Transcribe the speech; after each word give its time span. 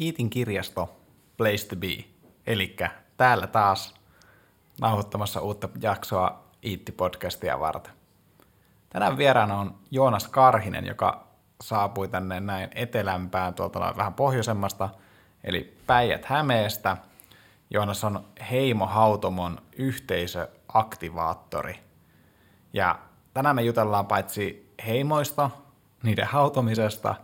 Iitin 0.00 0.30
kirjasto 0.30 0.96
Place 1.36 1.68
to 1.68 1.76
be. 1.76 2.04
Eli 2.46 2.76
täällä 3.16 3.46
taas 3.46 3.94
nauhoittamassa 4.80 5.40
uutta 5.40 5.68
jaksoa 5.80 6.42
Iitti-podcastia 6.62 7.60
varten. 7.60 7.92
Tänään 8.90 9.16
vieraana 9.16 9.58
on 9.58 9.74
Joonas 9.90 10.28
Karhinen, 10.28 10.86
joka 10.86 11.26
saapui 11.62 12.08
tänne 12.08 12.40
näin 12.40 12.70
etelämpään 12.74 13.54
tuolta 13.54 13.94
vähän 13.96 14.14
pohjoisemmasta, 14.14 14.88
eli 15.44 15.76
Päijät 15.86 16.24
Hämeestä. 16.24 16.96
Joonas 17.70 18.04
on 18.04 18.24
Heimo 18.50 18.86
Hautomon 18.86 19.58
yhteisöaktivaattori. 19.76 21.78
Ja 22.72 22.98
tänään 23.34 23.56
me 23.56 23.62
jutellaan 23.62 24.06
paitsi 24.06 24.74
heimoista, 24.86 25.50
niiden 26.02 26.26
hautomisesta, 26.26 27.14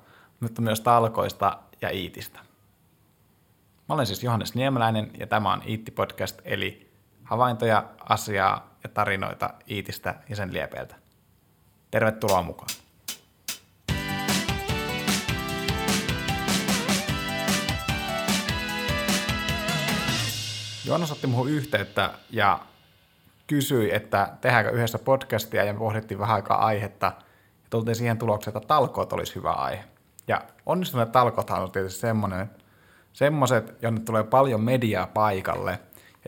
mutta 0.41 0.63
myös 0.63 0.81
talkoista 0.81 1.59
ja 1.83 1.91
Iitistä. 1.91 2.48
Mä 3.89 3.95
olen 3.95 4.07
siis 4.07 4.25
Johannes 4.25 4.55
Niemeläinen 4.55 5.11
ja 5.19 5.27
tämä 5.27 5.53
on 5.53 5.63
Iitti 5.69 5.91
Podcast, 5.91 6.41
eli 6.45 6.93
havaintoja, 7.25 7.85
asiaa 8.09 8.75
ja 8.85 8.89
tarinoita 8.89 9.51
Iitistä 9.71 10.15
ja 10.29 10.37
sen 10.37 10.53
liepeiltä. 10.53 10.95
Tervetuloa 11.91 12.43
mukaan. 12.43 12.69
Joonas 20.87 21.13
otti 21.13 21.27
muuhun 21.27 21.51
yhteyttä 21.51 22.11
ja 22.31 22.61
kysyi, 23.47 23.95
että 23.95 24.33
tehdäänkö 24.41 24.71
yhdessä 24.71 24.99
podcastia 24.99 25.65
ja 25.65 25.73
me 25.73 25.79
pohdittiin 25.79 26.19
vähän 26.19 26.37
aikaa 26.37 26.65
aihetta 26.65 27.07
ja 27.07 27.69
tultiin 27.71 27.97
siihen 27.97 28.19
tulokseen, 28.19 28.57
että 28.57 28.69
talkoot 28.69 29.13
olisi 29.13 29.35
hyvä 29.35 29.53
aihe. 29.53 29.85
Ja 30.27 30.41
onnistuneet 30.67 31.13
talkothan 31.13 31.63
on 31.63 31.73
tietysti 31.73 32.01
semmoinen, 32.01 32.51
semmoiset, 33.19 33.83
jonne 33.83 34.01
tulee 34.01 34.25
paljon 34.25 34.61
mediaa 34.61 35.07
paikalle. 35.07 35.79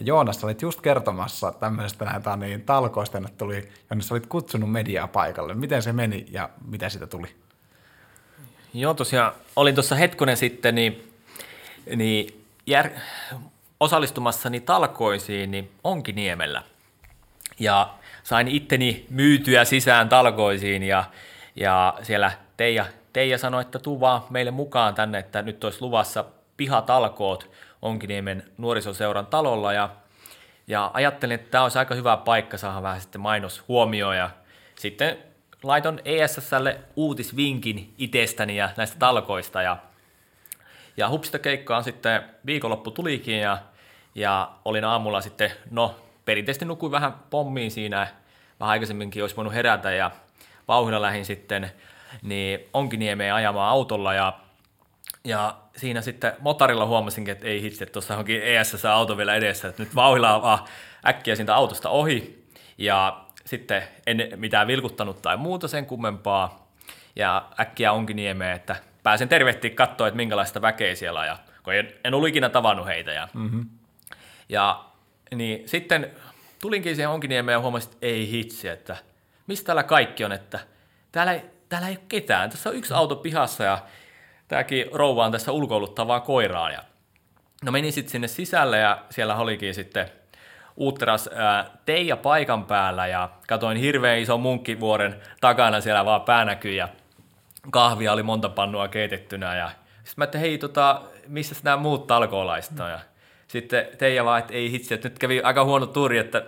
Ja 0.01 0.07
Joonas, 0.07 0.45
olit 0.45 0.63
just 0.63 0.81
kertomassa 0.81 1.53
tämmöisestä 1.53 2.05
näitä 2.05 2.37
niin 2.37 2.63
talkoista, 2.63 3.17
jonne 3.17 3.31
tuli, 3.39 3.69
jonne 3.91 4.05
olit 4.11 4.27
kutsunut 4.27 4.73
mediaa 4.73 5.09
paikalle. 5.09 5.55
Miten 5.55 5.83
se 5.83 5.93
meni 5.93 6.27
ja 6.31 6.51
mitä 6.67 6.89
siitä 6.89 7.07
tuli? 7.07 7.27
Joo, 8.75 8.95
tosiaan 8.95 9.33
olin 9.57 9.75
tuossa 9.75 9.95
hetkonen 9.95 10.37
sitten 10.37 10.75
niin, 10.75 11.13
niin 11.97 12.45
jär, 12.67 12.91
osallistumassani 13.81 14.61
talkoisiin 14.61 15.51
niin 15.51 15.71
Onkiniemellä. 15.85 16.63
Ja 17.59 17.95
sain 18.23 18.49
itteni 18.49 19.07
myytyä 19.11 19.65
sisään 19.65 20.09
talkoisiin 20.09 20.83
ja, 20.83 21.05
ja 21.57 21.99
siellä 22.03 22.33
Teija, 22.57 22.87
Teija 23.13 23.39
sanoi, 23.39 23.63
että 23.63 23.79
tuu 23.79 24.01
vaan 24.01 24.23
meille 24.31 24.51
mukaan 24.51 24.95
tänne, 24.95 25.19
että 25.19 25.43
nyt 25.43 25.65
olisi 25.65 25.83
luvassa 25.83 26.25
pihatalkoot 26.61 27.51
Onkiniemen 27.83 28.43
nuorisoseuran 28.59 29.27
talolla 29.27 29.73
ja, 29.73 29.91
ja 30.67 30.91
ajattelin, 30.95 31.35
että 31.35 31.51
tämä 31.51 31.63
olisi 31.63 31.79
aika 31.79 31.95
hyvä 31.95 32.17
paikka 32.17 32.59
saada 32.59 32.83
vähän 32.83 33.01
sitten 33.01 33.21
mainoshuomioon 33.21 34.17
ja 34.17 34.31
sitten 34.75 35.19
laiton 35.63 36.01
ESSlle 36.05 36.81
uutisvinkin 36.97 37.95
itsestäni 37.99 38.57
ja 38.57 38.71
näistä 38.77 38.97
talkoista 38.99 39.63
ja, 39.63 39.77
ja 40.97 41.09
hupsista 41.09 41.39
keikkaa 41.39 41.83
sitten 41.83 42.23
viikonloppu 42.47 42.91
tulikin 42.91 43.41
ja, 43.41 43.59
ja 44.15 44.51
olin 44.65 44.85
aamulla 44.85 45.21
sitten, 45.21 45.53
no 45.71 45.97
perinteisesti 46.25 46.65
nukuin 46.65 46.93
vähän 46.93 47.15
pommiin 47.31 47.71
siinä, 47.71 48.07
vähän 48.61 48.73
aikaisemminkin 48.73 49.23
olisi 49.23 49.37
voinut 49.37 49.55
herätä 49.55 49.93
ja 49.93 50.11
vauhdilla 50.69 51.03
lähin 51.03 51.25
sitten 51.25 51.71
niin 52.23 52.61
Onkiniemeen 52.73 53.35
ajamaan 53.35 53.71
autolla 53.71 54.15
ja, 54.15 54.33
ja 55.25 55.57
siinä 55.77 56.01
sitten 56.01 56.33
motarilla 56.39 56.87
huomasinkin, 56.87 57.33
että 57.33 57.47
ei 57.47 57.63
hitsi, 57.63 57.85
että 57.85 57.93
tuossa 57.93 58.17
onkin 58.17 58.43
ESS-auto 58.43 59.17
vielä 59.17 59.35
edessä, 59.35 59.69
että 59.69 59.83
nyt 59.83 59.95
vauhdilla 59.95 60.43
vaan 60.43 60.59
äkkiä 61.07 61.37
siitä 61.37 61.55
autosta 61.55 61.89
ohi 61.89 62.45
ja 62.79 63.25
sitten 63.45 63.83
en 64.07 64.29
mitään 64.37 64.67
vilkuttanut 64.67 65.23
tai 65.23 65.37
muuta 65.37 65.69
sen 65.69 65.87
kummempaa 65.87 66.73
ja 67.17 67.49
äkkiä 67.61 67.93
onkin 67.93 68.17
niemeen, 68.17 68.57
että 68.57 68.77
pääsen 69.03 69.29
tervehtiä 69.29 69.71
katsoa, 69.71 70.09
että 70.09 70.17
minkälaista 70.17 70.63
väkeä 70.63 70.95
siellä 70.95 71.21
on, 71.21 71.27
ja, 71.27 71.39
kun 71.63 71.75
en, 71.75 71.93
en 72.05 72.15
ollut 72.15 72.29
ikinä 72.29 72.49
tavannut 72.49 72.87
heitä. 72.87 73.13
Ja, 73.13 73.29
mm-hmm. 73.35 73.67
ja 74.49 74.85
niin 75.35 75.69
sitten 75.69 76.11
tulinkin 76.61 76.97
siihen 76.97 77.11
Onkiniemeen 77.11 77.55
ja 77.55 77.61
huomasin, 77.61 77.93
että 77.93 78.07
ei 78.07 78.31
hitsi, 78.31 78.69
että 78.69 78.97
mistä 79.47 79.67
täällä 79.67 79.83
kaikki 79.83 80.25
on, 80.25 80.33
että 80.33 80.59
täällä 81.13 81.33
ei, 81.33 81.43
täällä 81.69 81.89
ei 81.89 81.95
ole 81.95 82.05
ketään. 82.09 82.51
Tässä 82.51 82.71
on 82.71 82.77
yksi 82.77 82.95
auto 82.95 83.17
pihassa 83.17 83.65
ja 83.65 83.79
tämäkin 84.51 84.87
rouva 84.93 85.25
on 85.25 85.33
tässä 85.33 85.53
ulkoiluttavaa 85.53 86.21
koiraa. 86.21 86.71
Ja 86.71 86.79
no 87.65 87.73
menin 87.73 87.93
sitten 87.93 88.13
sinne 88.13 88.29
sisälle 88.29 88.79
ja 88.79 88.99
siellä 89.11 89.37
olikin 89.37 89.75
sitten 89.75 90.11
uutteras 90.77 91.31
ää, 91.35 91.71
Teija 91.87 92.17
paikan 92.17 92.65
päällä 92.65 93.07
ja 93.07 93.31
katoin 93.49 93.77
hirveän 93.77 94.19
iso 94.19 94.39
munkkivuoren 94.39 95.21
takana 95.41 95.81
siellä 95.81 96.05
vaan 96.05 96.21
päänäkyy 96.21 96.73
ja 96.73 96.89
kahvia 97.71 98.13
oli 98.13 98.23
monta 98.23 98.49
pannua 98.49 98.89
keitettynä 98.89 99.57
ja 99.57 99.71
sitten 99.95 100.15
mä 100.17 100.25
että 100.25 100.39
hei 100.39 100.59
tota, 100.59 101.03
missä 101.27 101.55
nämä 101.63 101.77
muut 101.77 102.07
talkoolaiset 102.07 102.81
on 102.81 102.91
ja 102.91 103.01
sitten 103.49 103.89
Teija 103.99 104.25
vaan, 104.25 104.39
että 104.39 104.55
ei 104.55 104.71
hitsi, 104.71 104.95
että 104.95 105.09
nyt 105.09 105.19
kävi 105.19 105.41
aika 105.43 105.65
huono 105.65 105.87
tuuri, 105.87 106.19
että 106.19 106.43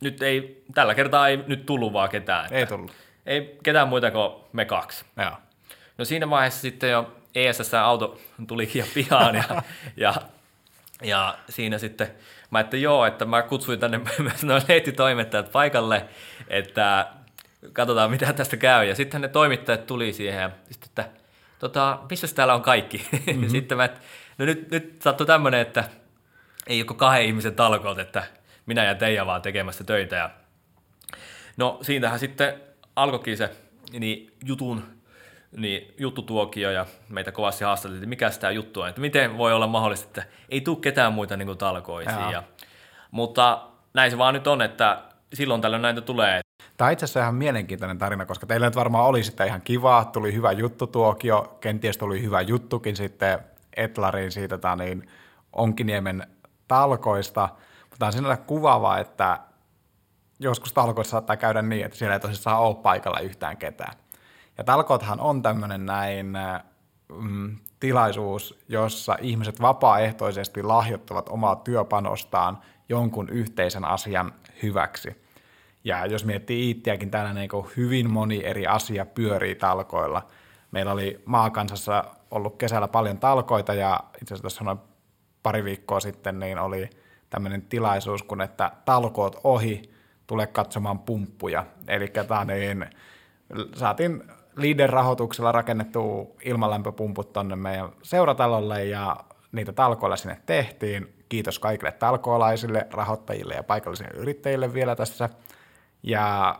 nyt 0.00 0.22
ei, 0.22 0.64
tällä 0.74 0.94
kertaa 0.94 1.28
ei 1.28 1.36
nyt 1.46 1.66
tullut 1.66 1.92
vaan 1.92 2.08
ketään. 2.08 2.52
Ei 2.52 2.66
tullut. 2.66 2.92
Ei 3.26 3.58
ketään 3.62 3.88
muita 3.88 4.10
kuin 4.10 4.32
me 4.52 4.64
kaksi. 4.64 5.04
Joo. 5.16 5.32
No 5.98 6.04
siinä 6.04 6.30
vaiheessa 6.30 6.60
sitten 6.60 6.90
jo 6.90 7.12
ESS-auto 7.34 8.20
tulikin 8.46 8.80
jo 8.80 8.86
pihaan 8.94 9.34
ja, 9.34 9.62
ja, 9.96 10.14
ja 11.02 11.38
siinä 11.48 11.78
sitten 11.78 12.10
mä 12.50 12.60
että 12.60 12.76
joo, 12.76 13.06
että 13.06 13.24
mä 13.24 13.42
kutsuin 13.42 13.80
tänne 13.80 14.00
myös 14.18 14.44
noin 14.44 14.62
lehtitoimittajat 14.68 15.52
paikalle, 15.52 16.04
että 16.48 17.06
katsotaan 17.72 18.10
mitä 18.10 18.32
tästä 18.32 18.56
käy. 18.56 18.88
Ja 18.88 18.94
sitten 18.94 19.20
ne 19.20 19.28
toimittajat 19.28 19.86
tuli 19.86 20.12
siihen 20.12 20.42
ja 20.42 20.50
sitten, 20.70 21.04
että 21.04 21.20
tota, 21.58 21.98
missä 22.10 22.26
täällä 22.34 22.54
on 22.54 22.62
kaikki? 22.62 23.06
Mm-hmm. 23.12 23.48
sitten 23.56 23.76
mä, 23.76 23.84
että 23.84 24.00
no 24.38 24.44
nyt, 24.44 24.70
nyt 24.70 25.02
sattui 25.02 25.26
tämmöinen, 25.26 25.60
että 25.60 25.84
ei 26.66 26.78
joko 26.78 26.94
kahden 26.94 27.26
ihmisen 27.26 27.54
talkoot, 27.54 27.98
että 27.98 28.24
minä 28.66 28.84
ja 28.84 28.94
Teija 28.94 29.26
vaan 29.26 29.42
tekemässä 29.42 29.84
töitä. 29.84 30.16
Ja 30.16 30.30
no 31.56 31.78
siinähän 31.82 32.18
sitten 32.18 32.60
alkoikin 32.96 33.36
se 33.36 33.50
niin 33.92 34.32
jutun 34.44 34.93
niin 35.56 35.94
juttutuokio 35.98 36.70
ja 36.70 36.86
meitä 37.08 37.32
kovasti 37.32 37.64
haastateltiin, 37.64 37.98
että 37.98 38.08
mikä 38.08 38.30
tämä 38.30 38.50
juttu 38.50 38.80
on, 38.80 38.88
että 38.88 39.00
miten 39.00 39.38
voi 39.38 39.52
olla 39.52 39.66
mahdollista, 39.66 40.06
että 40.06 40.32
ei 40.48 40.60
tule 40.60 40.78
ketään 40.80 41.12
muita 41.12 41.36
niin 41.36 41.58
talkoisiin. 41.58 42.30
Ja, 42.30 42.42
mutta 43.10 43.62
näin 43.94 44.10
se 44.10 44.18
vaan 44.18 44.34
nyt 44.34 44.46
on, 44.46 44.62
että 44.62 45.02
silloin 45.34 45.60
tällöin 45.60 45.82
näitä 45.82 46.00
tulee. 46.00 46.40
Tämä 46.76 46.86
on 46.86 46.92
itse 46.92 47.04
asiassa 47.04 47.20
ihan 47.20 47.34
mielenkiintoinen 47.34 47.98
tarina, 47.98 48.26
koska 48.26 48.46
teillä 48.46 48.66
nyt 48.66 48.76
varmaan 48.76 49.04
oli 49.04 49.24
sitten 49.24 49.46
ihan 49.46 49.62
kiva, 49.62 50.04
tuli 50.12 50.34
hyvä 50.34 50.52
juttutuokio, 50.52 51.56
kenties 51.60 51.98
tuli 51.98 52.22
hyvä 52.22 52.40
juttukin 52.40 52.96
sitten 52.96 53.38
Etlariin 53.76 54.32
siitä 54.32 54.58
tai 54.58 54.76
niin 54.76 55.08
Onkiniemen 55.52 56.26
talkoista, 56.68 57.48
mutta 57.90 58.06
on 58.06 58.12
sinällä 58.12 58.36
kuvaava, 58.36 58.98
että 58.98 59.38
joskus 60.40 60.72
talkoissa 60.72 61.10
saattaa 61.10 61.36
käydä 61.36 61.62
niin, 61.62 61.84
että 61.84 61.98
siellä 61.98 62.14
ei 62.14 62.20
tosissaan 62.20 62.60
ole 62.60 62.74
paikalla 62.74 63.20
yhtään 63.20 63.56
ketään. 63.56 63.92
Ja 64.58 64.64
talkoothan 64.64 65.20
on 65.20 65.42
tämmöinen 65.42 65.86
näin 65.86 66.32
mm, 67.20 67.56
tilaisuus, 67.80 68.58
jossa 68.68 69.16
ihmiset 69.20 69.60
vapaaehtoisesti 69.60 70.62
lahjoittavat 70.62 71.28
omaa 71.28 71.56
työpanostaan 71.56 72.58
jonkun 72.88 73.28
yhteisen 73.28 73.84
asian 73.84 74.34
hyväksi. 74.62 75.24
Ja 75.84 76.06
jos 76.06 76.24
miettii 76.24 76.70
itseäkin, 76.70 77.10
täällä 77.10 77.32
niin 77.32 77.50
hyvin 77.76 78.10
moni 78.10 78.44
eri 78.44 78.66
asia 78.66 79.06
pyörii 79.06 79.54
talkoilla. 79.54 80.26
Meillä 80.70 80.92
oli 80.92 81.22
maakansassa 81.24 82.04
ollut 82.30 82.56
kesällä 82.56 82.88
paljon 82.88 83.18
talkoita 83.18 83.74
ja 83.74 84.00
itse 84.22 84.34
asiassa 84.34 84.64
noin 84.64 84.78
pari 85.42 85.64
viikkoa 85.64 86.00
sitten 86.00 86.38
niin 86.38 86.58
oli 86.58 86.90
tämmöinen 87.30 87.62
tilaisuus, 87.62 88.22
kun 88.22 88.40
että 88.40 88.72
talkoot 88.84 89.40
ohi, 89.44 89.82
tule 90.26 90.46
katsomaan 90.46 90.98
pumppuja. 90.98 91.66
Eli 91.88 92.12
niin, 92.46 92.86
saatiin 93.74 94.22
Leader-rahoituksella 94.56 95.52
rakennettu 95.52 96.36
ilmalämpöpumput 96.44 97.32
tonne 97.32 97.56
meidän 97.56 97.88
seuratalolle 98.02 98.84
ja 98.84 99.16
niitä 99.52 99.72
talkoilla 99.72 100.16
sinne 100.16 100.40
tehtiin. 100.46 101.14
Kiitos 101.28 101.58
kaikille 101.58 101.92
talkoolaisille, 101.92 102.86
rahoittajille 102.90 103.54
ja 103.54 103.62
paikallisille 103.62 104.10
yrittäjille 104.14 104.74
vielä 104.74 104.96
tässä. 104.96 105.28
Ja 106.02 106.56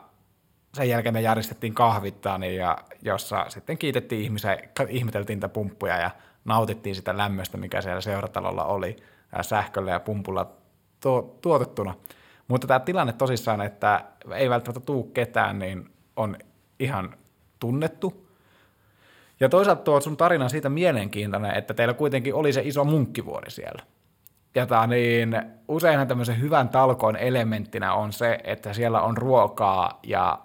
sen 0.75 0.89
jälkeen 0.89 1.13
me 1.13 1.21
järjestettiin 1.21 1.75
kahvittaan, 1.75 2.43
ja 2.43 2.79
jossa 3.03 3.47
sitten 3.49 3.79
kiitettiin 3.79 4.23
ihmisiä, 4.23 4.59
ihmeteltiin 4.89 5.37
niitä 5.37 5.49
pumppuja 5.49 5.97
ja 5.97 6.11
nautittiin 6.45 6.95
sitä 6.95 7.17
lämmöstä, 7.17 7.57
mikä 7.57 7.81
siellä 7.81 8.01
seuratalolla 8.01 8.65
oli 8.65 8.97
sähköllä 9.43 9.91
ja 9.91 10.01
pumpulla 10.01 10.51
tuotettuna. 11.41 11.95
Mutta 12.49 12.67
tämä 12.67 12.81
tilanne 12.81 13.13
tosissaan, 13.13 13.61
että 13.61 14.05
ei 14.35 14.51
välttämättä 14.51 14.87
tuu 14.87 15.03
ketään, 15.05 15.59
niin 15.59 15.91
on 16.17 16.37
ihan 16.79 17.17
tunnettu. 17.65 18.27
Ja 19.41 19.49
toisaalta 19.49 19.83
tuo 19.83 20.01
sun 20.01 20.17
tarina 20.17 20.49
siitä 20.49 20.69
mielenkiintoinen, 20.69 21.55
että 21.55 21.75
teillä 21.75 21.95
kuitenkin 21.95 22.35
oli 22.35 22.53
se 22.53 22.63
iso 22.65 22.85
munkkivuori 22.85 23.51
siellä. 23.51 23.83
Ja 24.55 24.67
tää, 24.67 24.87
niin, 24.87 25.43
useinhan 25.69 26.09
tämmöisen 26.09 26.41
hyvän 26.41 26.69
talkoon 26.69 27.17
elementtinä 27.17 27.95
on 27.95 28.13
se, 28.13 28.39
että 28.45 28.73
siellä 28.73 29.01
on 29.01 29.17
ruokaa 29.17 30.01
ja 30.03 30.39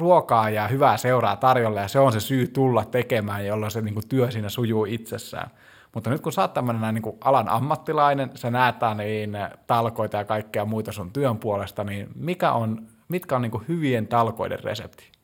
ruokaa 0.00 0.50
ja 0.50 0.68
hyvää 0.68 0.96
seuraa 0.96 1.36
tarjolla, 1.36 1.80
ja 1.80 1.88
se 1.88 1.98
on 1.98 2.12
se 2.12 2.20
syy 2.20 2.46
tulla 2.46 2.84
tekemään, 2.84 3.46
jolloin 3.46 3.72
se 3.72 3.80
niin 3.80 3.94
kuin, 3.94 4.08
työ 4.08 4.30
siinä 4.30 4.48
sujuu 4.48 4.84
itsessään. 4.84 5.50
Mutta 5.94 6.10
nyt 6.10 6.20
kun 6.20 6.32
sä 6.32 6.42
oot 6.42 6.54
tämmöinen 6.54 6.94
niin 6.94 7.02
kuin 7.02 7.16
alan 7.20 7.48
ammattilainen, 7.48 8.30
sä 8.34 8.50
näet 8.50 8.76
niin 8.96 9.38
talkoita 9.66 10.16
ja 10.16 10.24
kaikkea 10.24 10.64
muita 10.64 10.92
sun 10.92 11.12
työn 11.12 11.38
puolesta, 11.38 11.84
niin 11.84 12.08
mikä 12.14 12.52
on, 12.52 12.86
mitkä 13.08 13.36
on 13.36 13.42
niin 13.42 13.50
kuin 13.52 13.64
hyvien 13.68 14.06
talkoiden 14.06 14.64
resepti? 14.64 15.15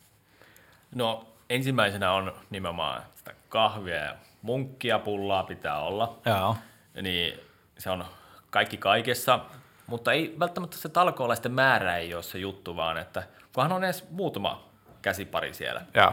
No 0.95 1.29
ensimmäisenä 1.51 2.13
on 2.13 2.35
nimenomaan 2.51 3.03
sitä 3.15 3.35
kahvia 3.49 3.97
ja 3.97 4.15
munkkia, 4.43 4.99
pullaa 4.99 5.45
pitää 5.45 5.81
olla. 5.81 6.19
Joo. 6.27 6.57
Niin 7.03 7.41
se 7.79 7.91
on 7.91 8.05
kaikki 8.51 8.77
kaikessa, 8.77 9.41
mutta 9.87 10.13
ei 10.13 10.35
välttämättä 10.39 10.77
se 10.77 10.89
talkoolaisten 10.89 11.53
määrä 11.53 11.97
ei 11.97 12.15
ole 12.15 12.23
se 12.23 12.39
juttu, 12.39 12.77
vaan 12.77 12.99
että 12.99 13.23
kunhan 13.53 13.73
on 13.73 13.85
edes 13.85 14.11
muutama 14.11 14.69
käsipari 15.03 15.55
siellä. 15.55 15.83
Joo. 15.95 16.13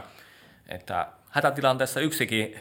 Että 0.67 1.07
hätätilanteessa 1.29 1.99
yksikin, 1.99 2.59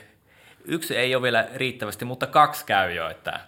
yksi 0.65 0.97
ei 0.97 1.15
ole 1.15 1.23
vielä 1.23 1.49
riittävästi, 1.55 2.05
mutta 2.05 2.27
kaksi 2.27 2.65
käy 2.67 2.93
jo, 2.93 3.09
että, 3.09 3.41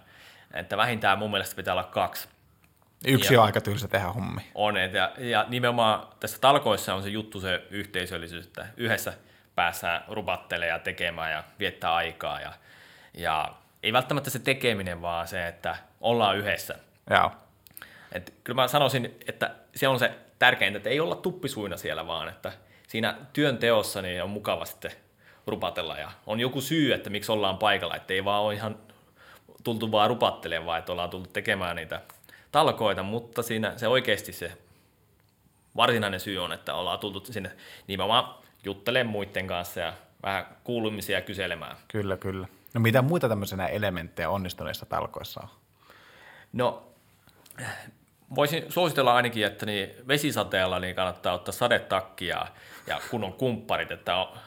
että 0.53 0.77
vähintään 0.77 1.19
mun 1.19 1.31
mielestä 1.31 1.55
pitää 1.55 1.73
olla 1.73 1.83
kaksi. 1.83 2.27
Yksi 3.07 3.33
Ja- 3.33 3.39
on 3.39 3.45
aika 3.45 3.61
tylsä 3.61 3.87
tehdä 3.87 4.07
hommi. 4.07 4.41
On, 4.55 4.77
et 4.77 4.93
ja, 4.93 5.11
ja 5.17 5.45
nimenomaan 5.49 6.07
tässä 6.19 6.37
talkoissa 6.41 6.95
on 6.95 7.03
se 7.03 7.09
juttu 7.09 7.39
se 7.41 7.61
yhteisöllisyys, 7.69 8.45
että 8.45 8.67
yhdessä 8.77 9.13
päässään 9.55 10.03
rupattelemaan 10.07 10.79
ja 10.79 10.79
tekemään 10.79 11.31
ja 11.31 11.43
viettää 11.59 11.93
aikaa. 11.93 12.39
Ja, 12.41 12.53
ja 13.13 13.53
ei 13.83 13.93
välttämättä 13.93 14.29
se 14.29 14.39
tekeminen, 14.39 15.01
vaan 15.01 15.27
se, 15.27 15.47
että 15.47 15.75
ollaan 16.01 16.37
yhdessä. 16.37 16.75
Joo. 17.09 17.31
Et 18.11 18.33
kyllä 18.43 18.61
mä 18.61 18.67
sanoisin, 18.67 19.17
että 19.27 19.51
se 19.75 19.87
on 19.87 19.99
se 19.99 20.11
tärkeintä, 20.39 20.77
että 20.77 20.89
ei 20.89 20.99
olla 20.99 21.15
tuppisuina 21.15 21.77
siellä, 21.77 22.07
vaan 22.07 22.29
että 22.29 22.51
siinä 22.87 23.15
työn 23.33 23.57
teossa 23.57 24.01
niin 24.01 24.23
on 24.23 24.29
mukava 24.29 24.65
sitten 24.65 24.91
rupatella 25.47 25.97
ja 25.97 26.11
on 26.27 26.39
joku 26.39 26.61
syy, 26.61 26.93
että 26.93 27.09
miksi 27.09 27.31
ollaan 27.31 27.57
paikalla, 27.57 27.95
että 27.95 28.13
ei 28.13 28.25
vaan 28.25 28.41
ole 28.41 28.53
ihan 28.53 28.77
tultu 29.63 29.91
vaan 29.91 30.09
rupattelemaan, 30.09 30.65
vaan 30.65 30.79
että 30.79 30.91
ollaan 30.91 31.09
tultu 31.09 31.29
tekemään 31.29 31.75
niitä 31.75 32.01
talkoita, 32.51 33.03
mutta 33.03 33.43
siinä 33.43 33.77
se 33.77 33.87
oikeasti 33.87 34.33
se 34.33 34.57
varsinainen 35.75 36.19
syy 36.19 36.37
on, 36.37 36.53
että 36.53 36.73
ollaan 36.73 36.99
tultu 36.99 37.33
sinne 37.33 37.51
nimenomaan 37.87 38.35
juttelemaan 38.63 39.11
muiden 39.11 39.47
kanssa 39.47 39.79
ja 39.79 39.93
vähän 40.23 40.45
kuulumisia 40.63 41.21
kyselemään. 41.21 41.77
Kyllä, 41.87 42.17
kyllä. 42.17 42.47
No 42.73 42.81
mitä 42.81 43.01
muita 43.01 43.29
tämmöisenä 43.29 43.67
elementtejä 43.67 44.29
onnistuneissa 44.29 44.85
talkoissa 44.85 45.41
on? 45.41 45.49
No, 46.53 46.83
voisin 48.35 48.65
suositella 48.69 49.15
ainakin, 49.15 49.45
että 49.45 49.65
niin 49.65 49.89
vesisateella 50.07 50.79
niin 50.79 50.95
kannattaa 50.95 51.33
ottaa 51.33 51.51
sadetakki 51.51 52.27
ja, 52.27 52.47
ja 52.87 53.01
kunnon 53.11 53.33
kumpparit, 53.33 53.91
että 53.91 54.15
on, 54.15 54.37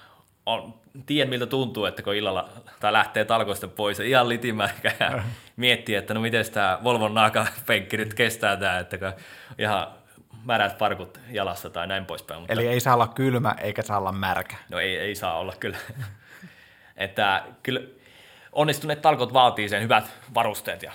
on, 0.46 0.74
tiedän 1.06 1.28
miltä 1.28 1.46
tuntuu, 1.46 1.84
että 1.84 2.02
kun 2.02 2.14
illalla 2.14 2.48
tai 2.80 2.92
lähtee 2.92 3.24
talkoista 3.24 3.68
pois 3.68 3.98
ja 3.98 4.04
ihan 4.04 4.28
litimärkä 4.28 4.92
ja 5.00 5.22
miettii, 5.56 5.94
että 5.94 6.14
no 6.14 6.20
miten 6.20 6.50
tämä 6.52 6.78
Volvon 6.84 7.14
naakapenkki 7.14 7.96
nyt 7.96 8.14
kestää 8.14 8.56
tämä, 8.56 8.78
että 8.78 8.98
kun 8.98 9.12
ihan 9.58 9.86
märät 10.44 10.78
parkut 10.78 11.20
jalassa 11.30 11.70
tai 11.70 11.86
näin 11.86 12.06
poispäin. 12.06 12.40
Mutta... 12.40 12.52
Eli 12.52 12.66
ei 12.66 12.80
saa 12.80 12.94
olla 12.94 13.08
kylmä 13.08 13.54
eikä 13.60 13.82
saa 13.82 13.98
olla 13.98 14.12
märkä. 14.12 14.56
No 14.68 14.78
ei, 14.78 14.96
ei 14.96 15.14
saa 15.14 15.38
olla 15.38 15.54
kyllä. 15.60 15.76
että 16.96 17.44
kyllä 17.62 17.80
onnistuneet 18.52 19.02
talkot 19.02 19.32
vaatii 19.32 19.68
sen 19.68 19.82
hyvät 19.82 20.04
varusteet. 20.34 20.82
Ja, 20.82 20.92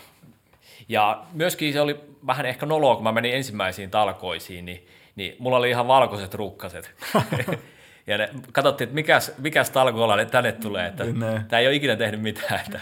ja 0.90 1.24
myöskin 1.34 1.74
se 1.74 1.82
oli 1.82 2.00
vähän 2.28 2.46
ehkä 2.46 2.66
noloa, 2.66 2.96
kun 2.96 3.04
mä 3.04 3.12
menin 3.12 3.36
ensimmäisiin 3.36 3.92
talkoisiin, 3.92 4.66
niin, 4.66 4.88
niin 5.16 5.36
mulla 5.40 5.58
oli 5.58 5.70
ihan 5.70 5.88
valkoiset 5.88 6.34
rukkaset. 6.34 6.96
ja 8.08 8.18
ne, 8.18 8.30
katsottiin, 8.52 8.86
että 8.86 8.96
mikäs, 8.96 9.32
mikäs 9.38 9.70
talkoilla 9.70 10.26
tänne 10.26 10.52
tulee, 10.52 10.88
että 10.88 11.04
Ne. 11.04 11.46
tämä 11.48 11.60
ei 11.60 11.68
ole 11.68 11.76
ikinä 11.76 11.96
tehnyt 11.96 12.22
mitään. 12.22 12.60
Että, 12.60 12.80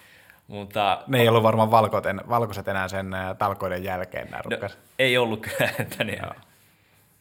mutta 0.46 1.02
Ne 1.06 1.20
ei 1.20 1.28
ollut 1.28 1.42
varmaan 1.42 1.70
valkoiset, 1.70 2.06
en, 2.06 2.20
valkoiset 2.28 2.68
enää 2.68 2.88
sen 2.88 3.10
talkoiden 3.38 3.84
jälkeen 3.84 4.30
nämä 4.30 4.42
no, 4.50 4.68
ei 4.98 5.18
ollut 5.18 5.40
kyllä. 5.40 5.70
Että 5.78 6.04
niin, 6.04 6.22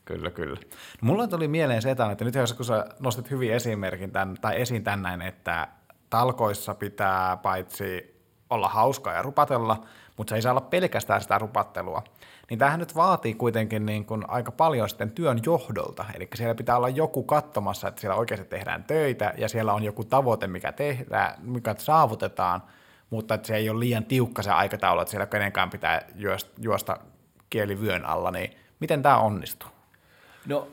Kyllä, 0.06 0.32
kyllä. 0.32 0.56
No, 0.56 0.68
mulla 1.02 1.28
tuli 1.28 1.48
mieleen 1.48 1.82
se, 1.82 1.92
että 1.92 2.16
nyt 2.22 2.36
jos 2.36 2.54
kun 2.54 2.66
sä 2.66 2.86
nostit 3.00 3.32
hyvin 3.32 3.54
esimerkin 3.54 4.12
tämän, 4.12 4.36
tai 4.42 4.62
esiin 4.62 4.84
tän 4.84 5.02
näin, 5.02 5.22
että 5.22 5.68
talkoissa 6.10 6.76
pitää 6.76 7.38
paitsi 7.38 8.20
olla 8.50 8.70
hauskaa 8.70 9.14
ja 9.14 9.22
rupatella, 9.22 9.86
mutta 10.18 10.30
se 10.32 10.36
ei 10.36 10.42
saa 10.42 10.52
olla 10.52 10.62
pelkästään 10.62 11.22
sitä 11.22 11.38
rupattelua. 11.38 12.04
Niin 12.50 12.60
tämähän 12.60 12.80
nyt 12.80 12.96
vaatii 12.96 13.34
kuitenkin 13.34 13.86
niin 13.86 14.06
kuin 14.06 14.24
aika 14.28 14.52
paljon 14.52 14.90
sitten 14.90 15.12
työn 15.12 15.40
johdolta, 15.46 16.06
eli 16.16 16.28
siellä 16.36 16.56
pitää 16.56 16.78
olla 16.78 16.90
joku 16.90 17.24
katsomassa, 17.24 17.88
että 17.88 18.02
siellä 18.02 18.16
oikeasti 18.16 18.46
tehdään 18.46 18.84
töitä, 18.84 19.34
ja 19.38 19.50
siellä 19.50 19.74
on 19.74 19.84
joku 19.84 20.04
tavoite, 20.04 20.48
mikä 20.48 20.72
tehdään, 20.72 21.34
mikä 21.42 21.76
saavutetaan, 21.78 22.64
mutta 23.10 23.34
että 23.34 23.48
se 23.48 23.56
ei 23.56 23.70
ole 23.70 23.80
liian 23.80 24.06
tiukka 24.06 24.44
se 24.44 24.52
aikataulu, 24.52 25.02
että 25.02 25.12
siellä 25.12 25.26
kenenkään 25.26 25.70
pitää 25.70 26.02
juosta, 26.16 26.52
juosta 26.62 26.98
kieli 27.50 27.82
vyön 27.82 28.06
alla, 28.06 28.32
niin 28.32 28.58
miten 28.80 29.02
tämä 29.02 29.18
onnistuu? 29.18 29.70
No 30.46 30.68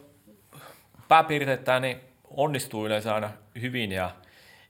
pääpiirteittäin 1.09 1.83
niin 1.83 2.01
onnistuu 2.25 2.87
yleensä 2.87 3.15
aina 3.15 3.31
hyvin 3.61 3.93
ja, 3.93 4.11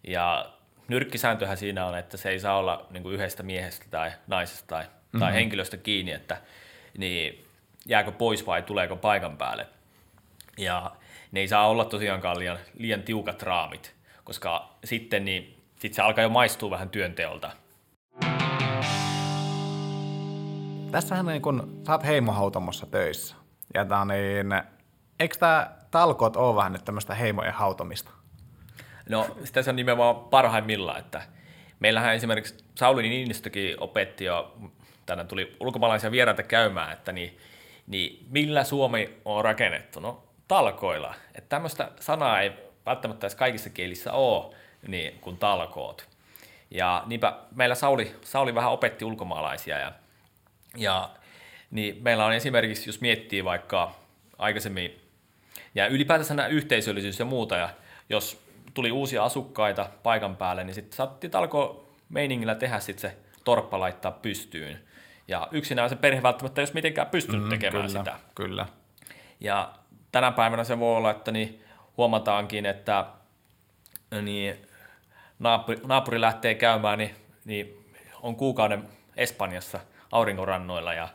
ja 0.04 0.46
nyrkkisääntöhän 0.88 1.56
siinä 1.56 1.86
on, 1.86 1.98
että 1.98 2.16
se 2.16 2.28
ei 2.28 2.40
saa 2.40 2.58
olla 2.58 2.86
niin 2.90 3.02
kuin 3.02 3.14
yhdestä 3.14 3.42
miehestä 3.42 3.86
tai 3.90 4.12
naisesta 4.26 4.66
tai, 4.66 4.84
mm-hmm. 4.84 5.20
tai 5.20 5.32
henkilöstä 5.32 5.76
kiinni, 5.76 6.12
että 6.12 6.36
niin 6.98 7.46
jääkö 7.86 8.12
pois 8.12 8.46
vai 8.46 8.62
tuleeko 8.62 8.96
paikan 8.96 9.36
päälle. 9.36 9.66
Ja 10.58 10.90
ne 11.32 11.40
ei 11.40 11.48
saa 11.48 11.68
olla 11.68 11.84
tosiaankaan 11.84 12.38
liian, 12.38 12.58
liian 12.78 13.02
tiukat 13.02 13.42
raamit, 13.42 13.94
koska 14.24 14.68
sitten 14.84 15.24
niin, 15.24 15.62
sit 15.80 15.94
se 15.94 16.02
alkaa 16.02 16.22
jo 16.22 16.28
maistua 16.28 16.70
vähän 16.70 16.90
työnteolta. 16.90 17.50
Tässähän 20.90 21.26
niin 21.26 21.42
kun, 21.42 21.82
sä 21.86 21.92
oot 21.92 22.04
heimohautomossa 22.04 22.86
töissä. 22.86 23.36
Ja 23.74 23.84
tää 23.84 24.04
niin, 24.04 24.62
eikö 25.20 25.36
tää 25.38 25.86
talkot 25.90 26.36
ole 26.36 26.56
vähän 26.56 26.72
nyt 26.72 26.84
tämmöistä 26.84 27.14
heimojen 27.14 27.54
hautomista? 27.54 28.10
No 29.08 29.36
sitä 29.44 29.62
se 29.62 29.70
on 29.70 29.76
nimenomaan 29.76 30.16
parhaimmillaan, 30.16 30.98
että 30.98 31.22
meillähän 31.80 32.14
esimerkiksi 32.14 32.64
Sauli 32.74 33.08
Niinistökin 33.08 33.76
opetti 33.80 34.24
jo, 34.24 34.56
tänne 35.06 35.24
tuli 35.24 35.56
ulkomaalaisia 35.60 36.10
vieraita 36.10 36.42
käymään, 36.42 36.92
että 36.92 37.12
niin, 37.12 37.38
niin 37.86 38.26
millä 38.30 38.64
Suomi 38.64 39.14
on 39.24 39.44
rakennettu? 39.44 40.00
No 40.00 40.22
talkoilla. 40.48 41.14
Että 41.34 41.48
tämmöistä 41.48 41.90
sanaa 42.00 42.40
ei 42.40 42.52
välttämättä 42.86 43.26
edes 43.26 43.34
kaikissa 43.34 43.70
kielissä 43.70 44.12
ole, 44.12 44.54
niin 44.88 45.18
kuin 45.20 45.36
talkoot. 45.36 46.08
Ja 46.70 47.02
niinpä 47.06 47.36
meillä 47.54 47.74
Sauli, 47.74 48.16
Sauli 48.22 48.54
vähän 48.54 48.72
opetti 48.72 49.04
ulkomaalaisia 49.04 49.78
ja, 49.78 49.92
ja 50.76 51.10
niin 51.70 51.98
meillä 52.02 52.26
on 52.26 52.32
esimerkiksi, 52.32 52.88
jos 52.88 53.00
miettii 53.00 53.44
vaikka 53.44 53.94
aikaisemmin 54.38 55.00
ja 55.74 55.86
ylipäätänsä 55.86 56.34
nämä 56.34 56.48
yhteisöllisyys 56.48 57.18
ja 57.18 57.24
muuta, 57.24 57.56
ja 57.56 57.68
jos 58.08 58.42
tuli 58.74 58.92
uusia 58.92 59.24
asukkaita 59.24 59.90
paikan 60.02 60.36
päälle, 60.36 60.64
niin 60.64 60.74
sitten 60.74 60.96
saatiin 60.96 61.36
alkoi 61.36 61.86
meiningillä 62.08 62.54
tehdä 62.54 62.80
sit 62.80 62.98
se 62.98 63.16
torppa 63.44 63.80
laittaa 63.80 64.12
pystyyn. 64.12 64.85
Ja 65.28 65.48
yksinään 65.50 65.88
se 65.88 65.96
perhe 65.96 66.22
välttämättä 66.22 66.60
ei 66.60 66.62
olisi 66.62 66.74
mitenkään 66.74 67.06
pystynyt 67.06 67.42
mm, 67.42 67.48
tekemään 67.48 67.86
kyllä, 67.86 67.98
sitä. 67.98 68.18
Kyllä. 68.34 68.66
Ja 69.40 69.72
tänä 70.12 70.32
päivänä 70.32 70.64
se 70.64 70.78
voi 70.78 70.96
olla, 70.96 71.10
että 71.10 71.32
niin 71.32 71.64
huomataankin, 71.96 72.66
että 72.66 73.06
niin 74.22 74.66
naapuri, 75.38 75.80
naapuri 75.86 76.20
lähtee 76.20 76.54
käymään, 76.54 76.98
niin, 76.98 77.14
niin 77.44 77.86
on 78.22 78.36
kuukauden 78.36 78.88
Espanjassa 79.16 79.80
aurinkorannoilla 80.12 80.94
ja, 80.94 81.08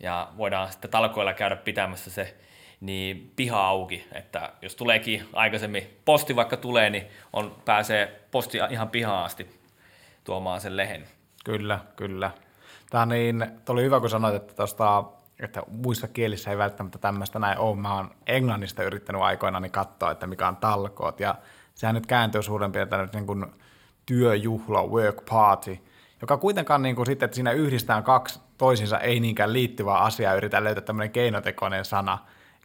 ja 0.00 0.28
voidaan 0.36 0.72
sitten 0.72 0.90
talkoilla 0.90 1.34
käydä 1.34 1.56
pitämässä 1.56 2.10
se 2.10 2.36
niin 2.80 3.32
piha 3.36 3.66
auki, 3.66 4.06
että 4.12 4.52
jos 4.62 4.76
tuleekin 4.76 5.28
aikaisemmin 5.32 6.00
posti 6.04 6.36
vaikka 6.36 6.56
tulee, 6.56 6.90
niin 6.90 7.06
on, 7.32 7.56
pääsee 7.64 8.20
posti 8.30 8.58
ihan 8.70 8.90
pihaan 8.90 9.24
asti 9.24 9.60
tuomaan 10.24 10.60
sen 10.60 10.76
lehen. 10.76 11.06
Kyllä, 11.44 11.78
kyllä. 11.96 12.30
Tämä 12.90 13.06
niin, 13.06 13.46
oli 13.68 13.82
hyvä, 13.82 14.00
kun 14.00 14.10
sanoit, 14.10 14.34
että, 14.34 14.54
tosta, 14.54 15.04
että 15.40 15.62
muissa 15.68 16.08
kielissä 16.08 16.50
ei 16.50 16.58
välttämättä 16.58 16.98
tämmöistä 16.98 17.38
näin 17.38 17.58
ole. 17.58 17.76
Mä 17.76 17.94
oon 17.94 18.10
englannista 18.26 18.82
yrittänyt 18.82 19.22
aikoinaan 19.22 19.62
niin 19.62 19.72
katsoa, 19.72 20.10
että 20.10 20.26
mikä 20.26 20.48
on 20.48 20.56
talkoot. 20.56 21.20
Ja 21.20 21.34
sehän 21.74 21.94
nyt 21.94 22.06
kääntyy 22.06 22.42
suurin 22.42 22.72
piirtein 22.72 23.08
niin 23.12 23.26
kuin 23.26 23.46
työjuhla, 24.06 24.86
work 24.86 25.24
party, 25.30 25.78
joka 26.20 26.36
kuitenkaan 26.36 26.82
niin 26.82 26.96
kuin 26.96 27.06
sitten, 27.06 27.26
että 27.26 27.34
siinä 27.34 27.52
yhdistään 27.52 28.02
kaksi 28.02 28.40
toisinsa 28.58 28.98
ei 28.98 29.20
niinkään 29.20 29.52
liittyvää 29.52 29.98
asiaa, 29.98 30.34
yritän 30.34 30.64
löytää 30.64 30.84
tämmöinen 30.84 31.10
keinotekoinen 31.10 31.84
sana. 31.84 32.18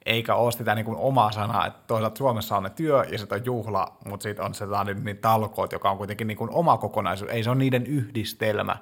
eikä 0.06 0.36
ole 0.36 0.52
sitä 0.52 0.76
niin 0.76 0.86
kuin 0.86 0.98
omaa 0.98 1.32
sanaa, 1.32 1.68
että 1.68 1.80
toisaalta 1.88 2.18
Suomessa 2.18 2.58
on 2.58 2.64
ne 2.64 2.70
työ 2.70 3.06
ja 3.12 3.18
sitten 3.18 3.40
on 3.40 3.46
juhla, 3.46 3.98
mutta 4.06 4.24
sitten 4.24 4.46
on 4.46 4.54
se 4.54 4.66
niin, 4.86 5.04
niin 5.04 5.18
talkoot, 5.18 5.72
joka 5.72 5.92
on 5.92 5.98
kuitenkin 5.98 6.28
niin 6.28 6.38
kuin 6.38 6.50
oma 6.54 6.78
kokonaisuus, 6.78 7.32
ei 7.32 7.44
se 7.44 7.50
ole 7.50 7.58
niiden 7.58 7.86
yhdistelmä 7.86 8.76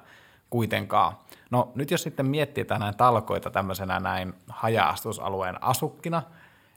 kuitenkaan. 0.50 1.12
No 1.50 1.72
nyt 1.74 1.90
jos 1.90 2.02
sitten 2.02 2.26
miettii 2.26 2.66
näin 2.78 2.96
talkoita 2.96 3.50
tämmöisenä 3.50 4.00
näin 4.00 4.34
haja-asutusalueen 4.48 5.62
asukkina, 5.64 6.22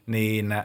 niin 0.06 0.64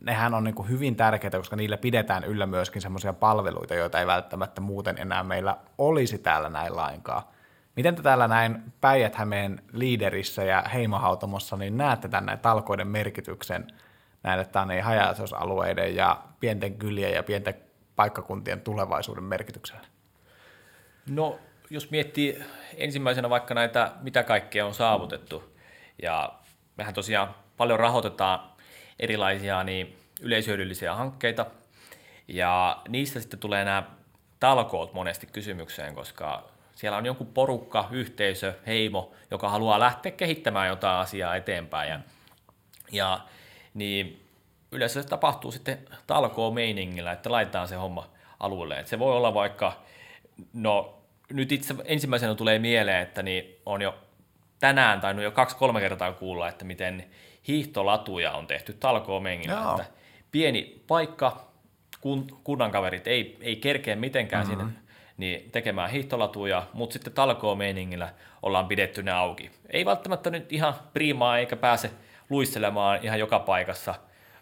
nehän 0.00 0.34
on 0.34 0.44
niin 0.44 0.68
hyvin 0.68 0.96
tärkeitä, 0.96 1.36
koska 1.36 1.56
niillä 1.56 1.76
pidetään 1.76 2.24
yllä 2.24 2.46
myöskin 2.46 2.82
semmoisia 2.82 3.12
palveluita, 3.12 3.74
joita 3.74 4.00
ei 4.00 4.06
välttämättä 4.06 4.60
muuten 4.60 4.98
enää 4.98 5.22
meillä 5.22 5.56
olisi 5.78 6.18
täällä 6.18 6.48
näin 6.48 6.76
lainkaan. 6.76 7.22
Miten 7.76 7.96
te 7.96 8.02
täällä 8.02 8.28
näin 8.28 8.62
Päijät-Hämeen 8.80 9.62
liiderissä 9.72 10.44
ja 10.44 10.64
heimohautomossa, 10.74 11.56
niin 11.56 11.76
näette 11.76 12.08
tänne 12.08 12.36
talkoiden 12.36 12.88
merkityksen 12.88 13.66
näille 14.22 14.44
tänne 14.44 14.80
haja 14.80 15.14
ja 15.94 16.22
pienten 16.40 16.74
kylien 16.74 17.12
ja 17.12 17.22
pienten 17.22 17.54
paikkakuntien 17.96 18.60
tulevaisuuden 18.60 19.24
merkitykselle? 19.24 19.86
No, 21.10 21.38
jos 21.70 21.90
miettii 21.90 22.44
ensimmäisenä 22.76 23.30
vaikka 23.30 23.54
näitä, 23.54 23.92
mitä 24.00 24.22
kaikkea 24.22 24.66
on 24.66 24.74
saavutettu, 24.74 25.56
ja 26.02 26.32
mehän 26.76 26.94
tosiaan 26.94 27.34
paljon 27.56 27.80
rahoitetaan 27.80 28.40
erilaisia 28.98 29.64
niin 29.64 29.98
yleishyödyllisiä 30.20 30.94
hankkeita, 30.94 31.46
ja 32.28 32.82
niistä 32.88 33.20
sitten 33.20 33.40
tulee 33.40 33.64
nämä 33.64 33.82
talkoot 34.40 34.92
monesti 34.92 35.26
kysymykseen, 35.26 35.94
koska 35.94 36.48
siellä 36.74 36.98
on 36.98 37.06
jonkun 37.06 37.26
porukka, 37.26 37.88
yhteisö, 37.90 38.54
heimo, 38.66 39.12
joka 39.30 39.48
haluaa 39.48 39.80
lähteä 39.80 40.12
kehittämään 40.12 40.68
jotain 40.68 40.98
asiaa 40.98 41.36
eteenpäin. 41.36 41.90
Ja, 41.90 42.00
ja 42.92 43.20
niin 43.74 44.28
yleensä 44.72 45.02
se 45.02 45.08
tapahtuu 45.08 45.52
sitten 45.52 45.78
talkoo 46.06 46.50
meiningillä, 46.50 47.12
että 47.12 47.32
laitetaan 47.32 47.68
se 47.68 47.74
homma 47.74 48.10
alueelle. 48.40 48.78
Et 48.78 48.86
se 48.86 48.98
voi 48.98 49.16
olla 49.16 49.34
vaikka, 49.34 49.72
no 50.52 50.97
nyt 51.32 51.52
itse 51.52 51.74
ensimmäisenä 51.84 52.34
tulee 52.34 52.58
mieleen, 52.58 53.02
että 53.02 53.22
niin 53.22 53.56
on 53.66 53.82
jo 53.82 53.98
tänään 54.58 55.00
tai 55.00 55.22
jo 55.22 55.30
kaksi-kolme 55.30 55.80
kertaa 55.80 56.12
kuulla, 56.12 56.48
että 56.48 56.64
miten 56.64 57.04
hiihtolatuja 57.48 58.32
on 58.32 58.46
tehty 58.46 58.72
talkoo 58.72 59.20
meiningillä. 59.20 59.70
Että 59.70 59.92
pieni 60.32 60.82
paikka, 60.86 61.48
kun, 62.00 62.26
kunnan 62.44 62.70
kaverit 62.70 63.06
ei, 63.06 63.36
ei 63.40 63.56
kerkeä 63.56 63.96
mitenkään 63.96 64.46
mm-hmm. 64.46 64.66
sinne 64.66 64.80
niin 65.16 65.50
tekemään 65.50 65.90
hiihtolatuja, 65.90 66.66
mutta 66.72 66.92
sitten 66.92 67.12
talkoo-meiningillä 67.12 68.08
ollaan 68.42 68.66
pidetty 68.68 69.02
ne 69.02 69.10
auki. 69.10 69.50
Ei 69.70 69.84
välttämättä 69.84 70.30
nyt 70.30 70.52
ihan 70.52 70.74
priimaa 70.92 71.38
eikä 71.38 71.56
pääse 71.56 71.90
luistelemaan 72.30 72.98
ihan 73.02 73.18
joka 73.18 73.38
paikassa, 73.38 73.94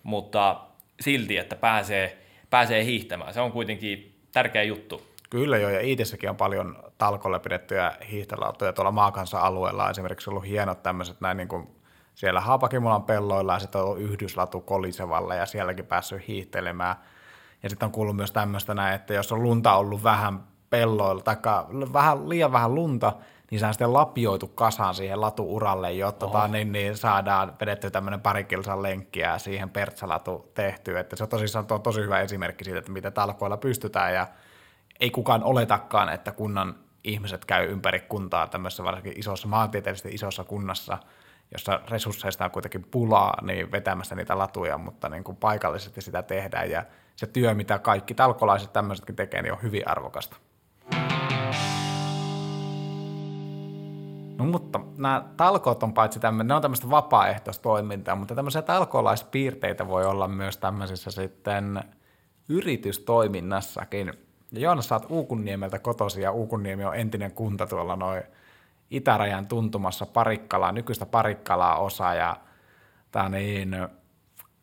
mutta 0.03 0.61
silti, 1.01 1.37
että 1.37 1.57
pääsee, 1.57 2.19
pääsee 2.51 2.85
hiihtämään. 2.85 3.35
Se 3.35 3.41
on 3.41 3.53
kuitenkin 3.53 4.15
tärkeä 4.33 4.63
juttu. 4.63 5.07
Kyllä 5.31 5.59
joo, 5.59 5.71
ja 5.71 5.81
Iitissäkin 5.81 6.31
on 6.31 6.37
paljon 6.37 6.77
talkolle 6.99 7.39
pidettyjä 7.39 7.93
hiihtolatuja 8.11 8.73
tuolla 8.73 8.91
maakansa-alueella. 8.91 9.91
Esimerkiksi 9.91 10.31
ollut 10.31 10.47
hienot 10.47 10.83
tämmöiset 10.83 11.21
näin 11.21 11.37
niin 11.37 11.49
kuin 11.49 11.69
siellä 12.15 12.41
Haapakimulan 12.41 13.03
pelloilla 13.03 13.53
ja 13.53 13.59
sitten 13.59 13.81
on 13.81 13.87
ollut 13.87 14.01
yhdyslatu 14.01 14.61
Kolisevalla 14.61 15.35
ja 15.35 15.47
sielläkin 15.47 15.87
päässyt 15.87 16.29
hiihtelemään. 16.29 16.97
Ja 17.63 17.69
sitten 17.69 17.87
on 17.87 17.93
kuullut 17.93 18.17
myös 18.17 18.33
tämmöistä 18.33 18.75
näin, 18.75 18.95
että 18.95 19.15
jos 19.15 19.33
on 19.33 19.43
lunta 19.43 19.75
ollut 19.75 20.03
vähän 20.05 20.41
pelloilla, 20.71 21.23
tai 21.23 21.37
vähän, 21.93 22.29
liian 22.29 22.53
vähän 22.53 22.75
lunta, 22.75 23.13
niin 23.51 23.59
se 23.61 23.67
on 23.67 23.73
sitten 23.73 23.93
lapioitu 23.93 24.49
kasaan 24.49 24.95
siihen 24.95 25.21
latuuralle, 25.21 25.93
jotta 25.93 26.27
tota, 26.27 26.49
niin, 26.49 26.73
niin 26.73 26.97
saadaan 26.97 27.53
vedetty 27.61 27.91
tämmöinen 27.91 28.21
parikilsan 28.21 28.83
lenkkiä 28.83 29.31
ja 29.31 29.39
siihen 29.39 29.71
pertsalatu 29.71 30.51
tehty. 30.55 30.99
Että 30.99 31.17
se 31.17 31.23
on 31.23 31.29
tosissaan 31.29 31.67
on 31.71 31.83
tosi 31.83 32.01
hyvä 32.01 32.21
esimerkki 32.21 32.65
siitä, 32.65 32.79
että 32.79 32.93
miten 32.93 33.13
talkoilla 33.13 33.57
pystytään 33.57 34.15
ja 34.15 34.27
ei 35.01 35.11
kukaan 35.11 35.45
oletakaan, 35.45 36.09
että 36.09 36.33
kunnan 36.33 36.75
ihmiset 37.05 37.45
käy 37.45 37.71
ympäri 37.71 38.01
kuntaa 38.01 38.47
tämmöisessä 38.47 38.85
varsinkin 38.85 39.19
isossa, 39.19 39.49
maantieteellisesti 39.49 40.15
isossa 40.15 40.45
kunnassa, 40.45 40.99
jossa 41.53 41.81
resursseista 41.91 42.45
on 42.45 42.51
kuitenkin 42.51 42.87
pulaa, 42.91 43.43
niin 43.43 43.73
vetämässä 43.73 44.15
niitä 44.15 44.39
latuja, 44.39 44.79
mutta 44.79 45.09
niin 45.09 45.25
kuin 45.25 45.37
paikallisesti 45.37 46.01
sitä 46.01 46.23
tehdään 46.23 46.71
ja 46.71 46.85
se 47.17 47.27
työ, 47.27 47.55
mitä 47.55 47.79
kaikki 47.79 48.15
talkolaiset 48.15 48.73
tämmöisetkin 48.73 49.17
tekee, 49.17 49.43
niin 49.43 49.53
on 49.53 49.63
hyvin 49.63 49.89
arvokasta. 49.89 50.37
No 54.39 54.45
mutta 54.45 54.81
nämä 54.97 55.25
talkoot 55.37 55.83
on 55.83 55.95
paitsi 55.95 56.21
tämmöinen, 56.21 56.49
ne 56.49 56.55
on 56.55 56.63
tämmöistä 56.63 56.91
vapaaehtoistoimintaa, 56.91 58.17
mutta 58.17 58.35
tämmöisiä 58.35 58.63
talkoolaispiirteitä 58.63 59.89
voi 59.89 60.05
olla 60.05 60.29
myös 60.29 60.57
tämmöisissä 60.57 61.11
sitten 61.11 61.85
yritystoiminnassakin. 62.49 64.26
Ja 64.53 64.61
Joonas, 64.61 64.89
sä 64.89 64.95
oot 64.95 65.07
Uukunniemeltä 65.09 65.79
kotosi 65.79 66.23
ja 66.23 66.33
Uukunniemi 66.33 66.85
on 66.85 66.97
entinen 66.97 67.33
kunta 67.33 67.67
tuolla 67.67 67.97
noin 67.97 68.23
itärajan 68.91 69.47
tuntumassa 69.47 70.07
Parikkalaa, 70.07 70.73
nykyistä 70.73 71.07
Parikkalaa 71.07 71.79
osa 71.79 72.15
ja 72.15 72.37
tää 73.13 73.29
niin, 73.29 73.77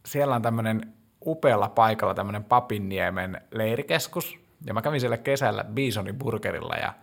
siellä 0.05 0.35
on 0.35 0.41
tämmöinen 0.41 0.93
upealla 1.25 1.69
paikalla 1.69 2.13
tämmöinen 2.13 2.43
Papinniemen 2.43 3.41
leirikeskus, 3.51 4.39
ja 4.65 4.73
mä 4.73 4.81
kävin 4.81 4.99
siellä 4.99 5.17
kesällä 5.17 5.63
Bisonin 5.63 6.15
burgerilla, 6.15 6.75
ja 6.75 6.93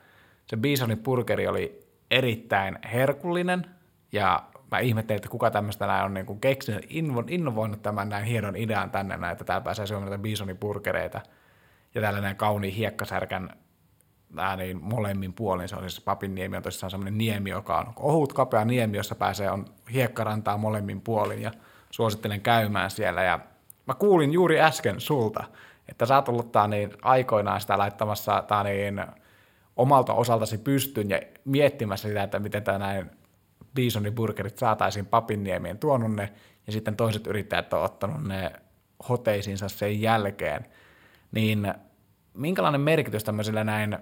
se 0.46 0.56
Bisonin 0.56 0.98
burgeri 0.98 1.46
oli 1.46 1.86
erittäin 2.10 2.78
herkullinen, 2.92 3.66
ja 4.12 4.42
mä 4.70 4.78
ihmettelin, 4.78 5.16
että 5.16 5.28
kuka 5.28 5.50
tämmöistä 5.50 5.86
näin 5.86 6.04
on 6.04 6.14
niin 6.14 6.40
keksinyt, 6.40 6.86
innovoinut 7.28 7.82
tämän 7.82 8.08
näin 8.08 8.24
hienon 8.24 8.56
idean 8.56 8.90
tänne, 8.90 9.16
näin, 9.16 9.32
että 9.32 9.44
täällä 9.44 9.64
pääsee 9.64 9.86
syömään 9.86 10.10
näitä 10.10 10.22
Bisonin 10.22 10.58
burgereita, 10.58 11.20
ja 11.94 12.00
tällainen 12.00 12.36
kauniin 12.36 12.74
hiekkasärkän 12.74 13.50
nämä 14.34 14.56
niin 14.56 14.82
molemmin 14.82 15.32
puolin, 15.32 15.68
se 15.68 15.76
on 15.76 15.82
siis 15.82 16.00
Papinniemi 16.00 16.56
on 16.56 16.62
tosissaan 16.62 16.90
semmoinen 16.90 17.18
niemi, 17.18 17.50
joka 17.50 17.78
on 17.78 17.92
ohut 17.96 18.32
kapea 18.32 18.64
niemi, 18.64 18.96
jossa 18.96 19.14
pääsee 19.14 19.50
on 19.50 19.64
hiekkarantaa 19.92 20.56
molemmin 20.56 21.00
puolin. 21.00 21.42
Ja 21.42 21.52
suosittelen 21.90 22.40
käymään 22.40 22.90
siellä. 22.90 23.22
Ja 23.22 23.40
mä 23.86 23.94
kuulin 23.94 24.32
juuri 24.32 24.60
äsken 24.60 25.00
sulta, 25.00 25.44
että 25.88 26.06
sä 26.06 26.16
oot 26.16 26.28
ollut 26.28 26.52
niin 26.68 26.92
aikoinaan 27.02 27.60
sitä 27.60 27.78
laittamassa 27.78 28.44
tää 28.48 28.64
niin 28.64 29.04
omalta 29.76 30.14
osaltasi 30.14 30.58
pystyn 30.58 31.10
ja 31.10 31.20
miettimässä 31.44 32.08
sitä, 32.08 32.22
että 32.22 32.38
miten 32.38 32.64
tämä 32.64 32.78
näin 32.78 33.10
Bisonin 33.74 34.14
burgerit 34.14 34.58
saataisiin 34.58 35.06
Papinniemien 35.06 35.78
tuonut 35.78 36.12
ne, 36.12 36.32
ja 36.66 36.72
sitten 36.72 36.96
toiset 36.96 37.26
yrittäjät 37.26 37.72
on 37.72 37.82
ottanut 37.82 38.24
ne 38.24 38.52
hoteisiinsa 39.08 39.68
sen 39.68 40.00
jälkeen, 40.00 40.66
niin 41.32 41.74
minkälainen 42.34 42.80
merkitys 42.80 43.24
tämmöisellä 43.24 43.64
näin 43.64 43.98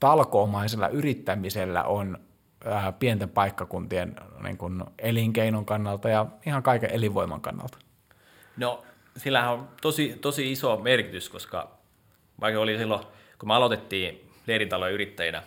talkoomaisella 0.00 0.88
yrittämisellä 0.88 1.84
on 1.84 2.18
ää, 2.64 2.92
pienten 2.92 3.28
paikkakuntien 3.28 4.16
niin 4.42 4.56
kuin 4.56 4.84
elinkeinon 4.98 5.64
kannalta 5.64 6.08
ja 6.08 6.26
ihan 6.46 6.62
kaiken 6.62 6.90
elinvoiman 6.90 7.40
kannalta? 7.40 7.78
No, 8.56 8.82
sillähän 9.16 9.52
on 9.52 9.68
tosi, 9.82 10.18
tosi 10.20 10.52
iso 10.52 10.76
merkitys, 10.76 11.28
koska 11.28 11.70
vaikka 12.40 12.60
oli 12.60 12.78
silloin, 12.78 13.04
kun 13.38 13.48
me 13.48 13.54
aloitettiin 13.54 14.30
leiritalojen 14.46 14.94
yrittäjinä, 14.94 15.42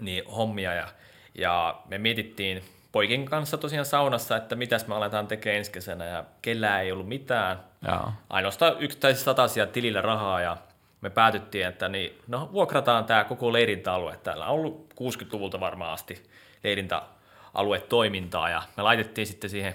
niin 0.00 0.26
hommia 0.26 0.74
ja, 0.74 0.88
ja 1.34 1.80
me 1.88 1.98
mietittiin 1.98 2.62
poikin 2.92 3.24
kanssa 3.26 3.58
tosiaan 3.58 3.86
saunassa, 3.86 4.36
että 4.36 4.56
mitäs 4.56 4.86
me 4.86 4.94
aletaan 4.94 5.26
tekemään 5.26 5.58
ensi 5.58 5.72
kesänä 5.72 6.04
ja 6.04 6.24
kellään 6.42 6.82
ei 6.82 6.92
ollut 6.92 7.08
mitään. 7.08 7.60
Jaa. 7.86 8.16
Ainoastaan 8.30 8.76
yksittäisissä 8.78 9.24
satasia 9.24 9.66
tilillä 9.66 10.00
rahaa 10.00 10.40
ja 10.40 10.56
me 11.00 11.10
päätyttiin, 11.10 11.66
että 11.66 11.88
niin, 11.88 12.18
no, 12.28 12.48
vuokrataan 12.52 13.04
tämä 13.04 13.24
koko 13.24 13.52
leirintäalue. 13.52 14.16
Täällä 14.22 14.46
on 14.46 14.54
ollut 14.54 14.94
60-luvulta 14.94 15.60
varmaan 15.60 15.92
asti 15.92 16.22
leirintäalue 16.64 17.80
toimintaa 17.88 18.48
ja 18.48 18.62
me 18.76 18.82
laitettiin 18.82 19.26
sitten 19.26 19.50
siihen 19.50 19.74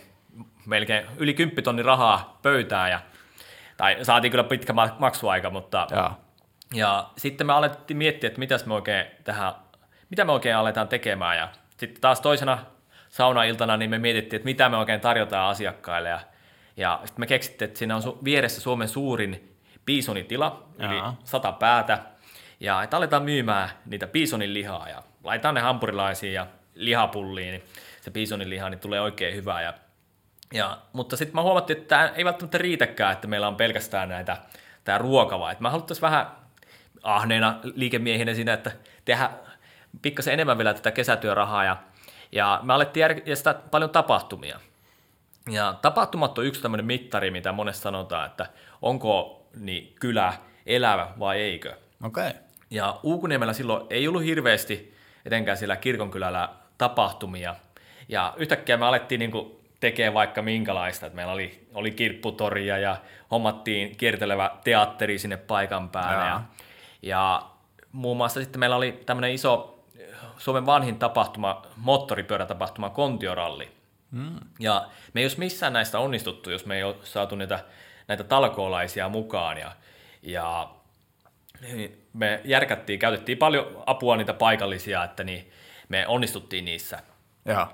melkein 0.65 1.05
yli 1.17 1.33
10 1.33 1.63
tonnin 1.63 1.85
rahaa 1.85 2.39
pöytään 2.41 2.91
ja 2.91 2.99
tai 3.77 3.97
saatiin 4.05 4.31
kyllä 4.31 4.43
pitkä 4.43 4.73
maksuaika, 4.99 5.49
mutta 5.49 5.87
ja. 5.91 6.11
ja 6.73 7.09
sitten 7.17 7.47
me 7.47 7.53
alettiin 7.53 7.97
miettiä, 7.97 8.27
että 8.27 8.39
mitäs 8.39 8.65
me 8.65 8.73
oikein 8.73 9.05
tähän, 9.23 9.53
mitä 10.09 10.25
me 10.25 10.31
oikein 10.31 10.55
aletaan 10.55 10.87
tekemään 10.87 11.37
ja 11.37 11.47
sitten 11.77 12.01
taas 12.01 12.21
toisena 12.21 12.57
saunailtana 13.09 13.77
niin 13.77 13.89
me 13.89 13.99
mietittiin, 13.99 14.37
että 14.37 14.45
mitä 14.45 14.69
me 14.69 14.77
oikein 14.77 15.01
tarjotaan 15.01 15.49
asiakkaille 15.49 16.09
ja, 16.09 16.19
ja 16.79 16.99
sitten 17.05 17.21
me 17.21 17.27
keksittiin, 17.27 17.67
että 17.67 17.79
siinä 17.79 17.95
on 17.95 18.01
su- 18.01 18.23
vieressä 18.23 18.61
Suomen 18.61 18.87
suurin 18.87 19.57
piisonitila, 19.85 20.69
yli 20.77 20.97
Jaa. 20.97 21.17
sata 21.23 21.51
päätä, 21.51 21.99
ja 22.59 22.83
että 22.83 22.97
aletaan 22.97 23.23
myymään 23.23 23.69
niitä 23.85 24.07
piisonin 24.07 24.53
lihaa, 24.53 24.89
ja 24.89 25.03
laitetaan 25.23 25.55
ne 25.55 25.61
hampurilaisiin 25.61 26.33
ja 26.33 26.47
lihapulliin, 26.75 27.51
niin 27.51 27.63
se 28.01 28.11
piisonin 28.11 28.49
liha 28.49 28.69
niin 28.69 28.79
tulee 28.79 29.01
oikein 29.01 29.35
hyvää. 29.35 29.61
Ja, 29.61 29.73
ja, 30.53 30.77
mutta 30.93 31.17
sitten 31.17 31.35
mä 31.35 31.41
huomattiin, 31.41 31.77
että 31.77 31.95
tämä 31.95 32.11
ei 32.15 32.25
välttämättä 32.25 32.57
riitäkään, 32.57 33.13
että 33.13 33.27
meillä 33.27 33.47
on 33.47 33.55
pelkästään 33.55 34.09
näitä, 34.09 34.37
tämä 34.83 34.97
ruoka, 34.97 35.39
vaan 35.39 35.51
että 35.51 35.61
mä 35.61 35.69
haluttaisiin 35.69 36.01
vähän 36.01 36.27
ahneena 37.03 37.59
liikemiehinä 37.63 38.33
siinä, 38.33 38.53
että 38.53 38.71
tehdä 39.05 39.29
pikkasen 40.01 40.33
enemmän 40.33 40.57
vielä 40.57 40.73
tätä 40.73 40.91
kesätyörahaa, 40.91 41.63
ja, 41.63 41.77
ja 42.31 42.59
me 42.63 42.73
alettiin 42.73 43.01
järjestää 43.01 43.53
paljon 43.53 43.89
tapahtumia. 43.89 44.59
Ja 45.49 45.75
tapahtumat 45.81 46.37
on 46.37 46.45
yksi 46.45 46.61
tämmöinen 46.61 46.85
mittari, 46.85 47.31
mitä 47.31 47.51
monesti 47.51 47.81
sanotaan, 47.81 48.25
että 48.25 48.45
onko 48.81 49.45
niin 49.55 49.95
kylä 49.99 50.33
elävä 50.65 51.07
vai 51.19 51.41
eikö. 51.41 51.75
Okei. 52.03 52.27
Okay. 52.27 52.41
Ja 52.69 52.99
Uukuniemellä 53.03 53.53
silloin 53.53 53.87
ei 53.89 54.07
ollut 54.07 54.23
hirveästi 54.23 54.95
etenkään 55.25 55.57
siellä 55.57 55.75
kirkonkylällä 55.75 56.49
tapahtumia. 56.77 57.55
Ja 58.09 58.33
yhtäkkiä 58.37 58.77
me 58.77 58.85
alettiin 58.85 59.19
niin 59.19 59.59
tekemään 59.79 60.13
vaikka 60.13 60.41
minkälaista, 60.41 61.05
että 61.05 61.15
meillä 61.15 61.33
oli, 61.33 61.67
oli 61.73 61.91
kirpputoria 61.91 62.77
ja 62.77 62.97
hommattiin 63.31 63.95
kiertelevä 63.95 64.51
teatteri 64.63 65.19
sinne 65.19 65.37
paikan 65.37 65.89
päälle. 65.89 66.25
Ja, 66.25 66.41
ja 67.01 67.45
muun 67.91 68.17
muassa 68.17 68.39
sitten 68.39 68.59
meillä 68.59 68.75
oli 68.75 69.03
tämmöinen 69.05 69.31
iso 69.31 69.79
Suomen 70.37 70.65
vanhin 70.65 70.99
tapahtuma, 70.99 71.61
moottoripyörätapahtuma 71.75 72.89
Kontioralli. 72.89 73.78
Mm. 74.11 74.39
Ja 74.59 74.89
me 75.13 75.21
ei 75.21 75.25
olisi 75.25 75.39
missään 75.39 75.73
näistä 75.73 75.99
onnistuttu, 75.99 76.51
jos 76.51 76.65
me 76.65 76.75
ei 76.75 76.83
ole 76.83 76.95
saatu 77.03 77.35
niitä, 77.35 77.63
näitä 78.07 78.23
talkoolaisia 78.23 79.09
mukaan. 79.09 79.57
Ja, 79.57 79.71
ja 80.21 80.69
niin 81.61 82.07
me 82.13 82.41
järkättiin, 82.43 82.99
käytettiin 82.99 83.37
paljon 83.37 83.83
apua 83.85 84.17
niitä 84.17 84.33
paikallisia, 84.33 85.03
että 85.03 85.23
niin 85.23 85.51
me 85.89 86.07
onnistuttiin 86.07 86.65
niissä. 86.65 86.99
Ja, 87.45 87.71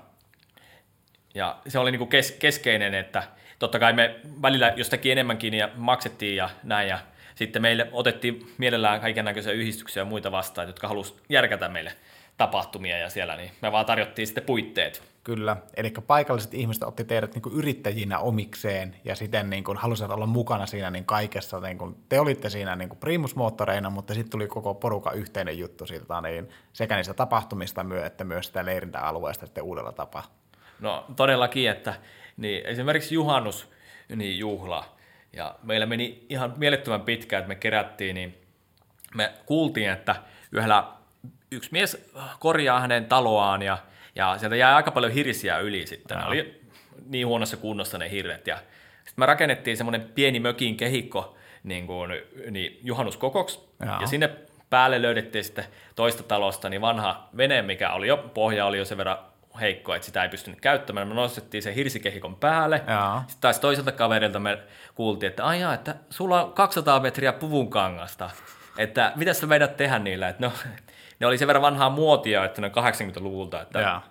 ja 1.34 1.56
se 1.68 1.78
oli 1.78 1.90
niin 1.90 2.08
kes, 2.08 2.32
keskeinen, 2.32 2.94
että 2.94 3.22
totta 3.58 3.78
kai 3.78 3.92
me 3.92 4.20
välillä 4.42 4.72
jostakin 4.76 5.12
enemmänkin 5.12 5.54
ja 5.54 5.68
maksettiin 5.74 6.36
ja 6.36 6.50
näin, 6.62 6.88
ja 6.88 6.98
sitten 7.34 7.62
meille 7.62 7.88
otettiin 7.92 8.54
mielellään 8.58 9.00
kaiken 9.00 9.24
näköisiä 9.24 9.52
yhdistyksiä 9.52 10.00
ja 10.00 10.04
muita 10.04 10.32
vastaan, 10.32 10.66
jotka 10.66 10.88
halusivat 10.88 11.22
järkätä 11.28 11.68
meille 11.68 11.92
tapahtumia 12.36 12.98
ja 12.98 13.10
siellä, 13.10 13.36
niin 13.36 13.50
me 13.62 13.72
vaan 13.72 13.86
tarjottiin 13.86 14.26
sitten 14.26 14.44
puitteet. 14.44 15.15
Kyllä, 15.26 15.56
eli 15.76 15.90
paikalliset 16.06 16.54
ihmiset 16.54 16.82
otti 16.82 17.04
teidät 17.04 17.34
niin 17.34 17.42
kuin 17.42 17.54
yrittäjinä 17.54 18.18
omikseen 18.18 18.96
ja 19.04 19.16
siten 19.16 19.50
niin 19.50 19.64
kuin 19.64 19.78
halusivat 19.78 20.10
olla 20.10 20.26
mukana 20.26 20.66
siinä 20.66 20.90
niin 20.90 21.04
kaikessa. 21.04 21.60
Niin 21.60 21.78
kuin 21.78 21.96
te 22.08 22.20
olitte 22.20 22.50
siinä 22.50 22.76
niin 22.76 22.88
kuin 22.88 22.98
primusmoottoreina, 22.98 23.90
mutta 23.90 24.14
sitten 24.14 24.30
tuli 24.30 24.46
koko 24.46 24.74
poruka 24.74 25.12
yhteinen 25.12 25.58
juttu 25.58 25.86
siitä, 25.86 26.20
niin 26.20 26.48
sekä 26.72 26.96
niistä 26.96 27.14
tapahtumista 27.14 27.84
myö, 27.84 28.06
että 28.06 28.24
myös 28.24 28.46
sitä 28.46 28.64
leirintäalueesta 28.64 29.46
sitten 29.46 29.64
uudella 29.64 29.92
tapaa. 29.92 30.22
No 30.80 31.04
todellakin, 31.16 31.70
että 31.70 31.94
niin 32.36 32.66
esimerkiksi 32.66 33.14
juhannus 33.14 33.70
niin 34.16 34.38
juhla, 34.38 34.96
ja 35.32 35.54
meillä 35.62 35.86
meni 35.86 36.26
ihan 36.28 36.54
mielettömän 36.56 37.00
pitkään, 37.00 37.40
että 37.40 37.48
me 37.48 37.54
kerättiin, 37.54 38.14
niin 38.14 38.38
me 39.14 39.32
kuultiin, 39.46 39.90
että 39.90 40.16
yhdellä 40.52 40.84
yksi 41.50 41.72
mies 41.72 42.12
korjaa 42.38 42.80
hänen 42.80 43.06
taloaan 43.06 43.62
ja, 43.62 43.78
ja 44.16 44.38
sieltä 44.38 44.56
jää 44.56 44.76
aika 44.76 44.90
paljon 44.90 45.12
hirsiä 45.12 45.58
yli 45.58 45.86
sitten. 45.86 46.18
Ne 46.18 46.24
oli 46.24 46.60
niin 47.06 47.26
huonossa 47.26 47.56
kunnossa 47.56 47.98
ne 47.98 48.10
hirret. 48.10 48.46
Ja 48.46 48.56
sitten 48.56 49.14
me 49.16 49.26
rakennettiin 49.26 49.76
semmoinen 49.76 50.10
pieni 50.14 50.40
mökin 50.40 50.76
kehikko 50.76 51.36
niin 51.62 51.86
kuin, 51.86 52.10
niin 52.50 52.80
juhannuskokoksi. 52.82 53.60
Jaa. 53.84 54.00
Ja 54.00 54.06
sinne 54.06 54.30
päälle 54.70 55.02
löydettiin 55.02 55.44
sitten 55.44 55.64
toista 55.96 56.22
talosta 56.22 56.68
niin 56.68 56.80
vanha 56.80 57.28
vene, 57.36 57.62
mikä 57.62 57.92
oli 57.92 58.08
jo, 58.08 58.16
pohja 58.34 58.66
oli 58.66 58.78
jo 58.78 58.84
sen 58.84 58.98
verran 58.98 59.18
heikko, 59.60 59.94
että 59.94 60.06
sitä 60.06 60.22
ei 60.22 60.28
pystynyt 60.28 60.60
käyttämään. 60.60 61.08
Me 61.08 61.14
nostettiin 61.14 61.62
sen 61.62 61.74
hirsikehikon 61.74 62.36
päälle. 62.36 62.82
Jaa. 62.86 63.20
Sitten 63.20 63.40
taas 63.40 63.60
toiselta 63.60 63.92
kaverilta 63.92 64.38
me 64.38 64.58
kuultiin, 64.94 65.30
että 65.30 65.44
aijaa, 65.44 65.74
että 65.74 65.94
sulla 66.10 66.44
on 66.44 66.52
200 66.52 67.00
metriä 67.00 67.32
puvun 67.32 67.70
kangasta. 67.70 68.30
Että 68.78 69.12
mitä 69.16 69.32
sä 69.32 69.46
meidät 69.46 69.76
tehdä 69.76 69.98
niillä? 69.98 70.28
Että 70.28 70.46
no, 70.46 70.52
ne 71.20 71.26
oli 71.26 71.38
sen 71.38 71.48
verran 71.48 71.62
vanhaa 71.62 71.90
muotia, 71.90 72.44
että 72.44 72.60
ne 72.60 72.68
80-luvulta, 72.68 73.62
että, 73.62 73.80
ja. 73.80 74.02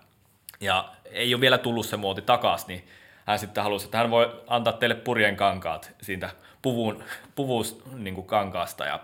ja 0.60 0.90
ei 1.12 1.34
ole 1.34 1.42
vielä 1.42 1.58
tullut 1.58 1.86
se 1.86 1.98
muoti 1.98 2.22
takaisin, 2.22 2.68
niin 2.68 2.88
hän 3.26 3.40
sitten 3.40 3.64
halusi, 3.64 3.86
että 3.86 3.98
hän 3.98 4.12
voi 4.12 4.44
antaa 4.48 4.74
teille 4.74 4.96
purjen 4.96 5.36
kankaat 5.36 5.92
siitä 6.02 6.30
puvun, 6.62 7.04
puvus 7.36 7.84
niin 7.94 8.16
kuin 8.16 8.28
kankaasta. 8.28 8.86
Ja, 8.86 9.00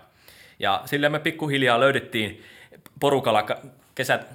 ja 0.58 0.82
sille 0.84 1.08
me 1.08 1.18
pikkuhiljaa 1.18 1.80
löydettiin 1.80 2.44
porukalla, 3.00 3.46
kesät 3.94 4.26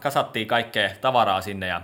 kasattiin 0.00 0.46
kaikkea 0.46 0.90
tavaraa 1.00 1.40
sinne 1.40 1.66
ja, 1.66 1.80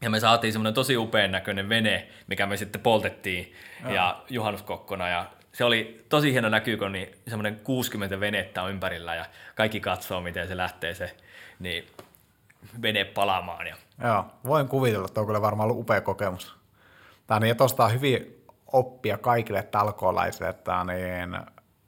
ja 0.00 0.10
me 0.10 0.20
saatiin 0.20 0.52
semmoinen 0.52 0.74
tosi 0.74 0.96
upean 0.96 1.32
näköinen 1.32 1.68
vene, 1.68 2.08
mikä 2.26 2.46
me 2.46 2.56
sitten 2.56 2.80
poltettiin 2.80 3.54
ja, 3.84 3.90
ja 3.90 4.22
juhannuskokkona 4.30 5.08
ja 5.08 5.26
se 5.58 5.64
oli 5.64 6.04
tosi 6.08 6.32
hieno 6.32 6.48
näkyy, 6.48 6.76
kun 6.76 6.92
niin 6.92 7.08
semmoinen 7.28 7.60
60 7.64 8.20
venettä 8.20 8.62
on 8.62 8.70
ympärillä 8.70 9.14
ja 9.14 9.24
kaikki 9.54 9.80
katsoo, 9.80 10.20
miten 10.20 10.48
se 10.48 10.56
lähtee 10.56 10.94
se 10.94 11.16
niin 11.58 11.86
vene 12.82 13.04
palaamaan. 13.04 13.66
Ja... 13.66 13.76
Joo, 14.04 14.24
voin 14.46 14.68
kuvitella, 14.68 15.06
että 15.06 15.20
on 15.20 15.26
kyllä 15.26 15.42
varmaan 15.42 15.70
ollut 15.70 15.80
upea 15.80 16.00
kokemus. 16.00 16.56
Tämä 17.26 17.40
niin, 17.40 17.56
tuosta 17.56 17.84
on 17.84 17.92
hyvin 17.92 18.44
oppia 18.72 19.18
kaikille 19.18 19.62
talkoolaisille, 19.62 20.48
että 20.48 20.84
niin, 20.84 21.34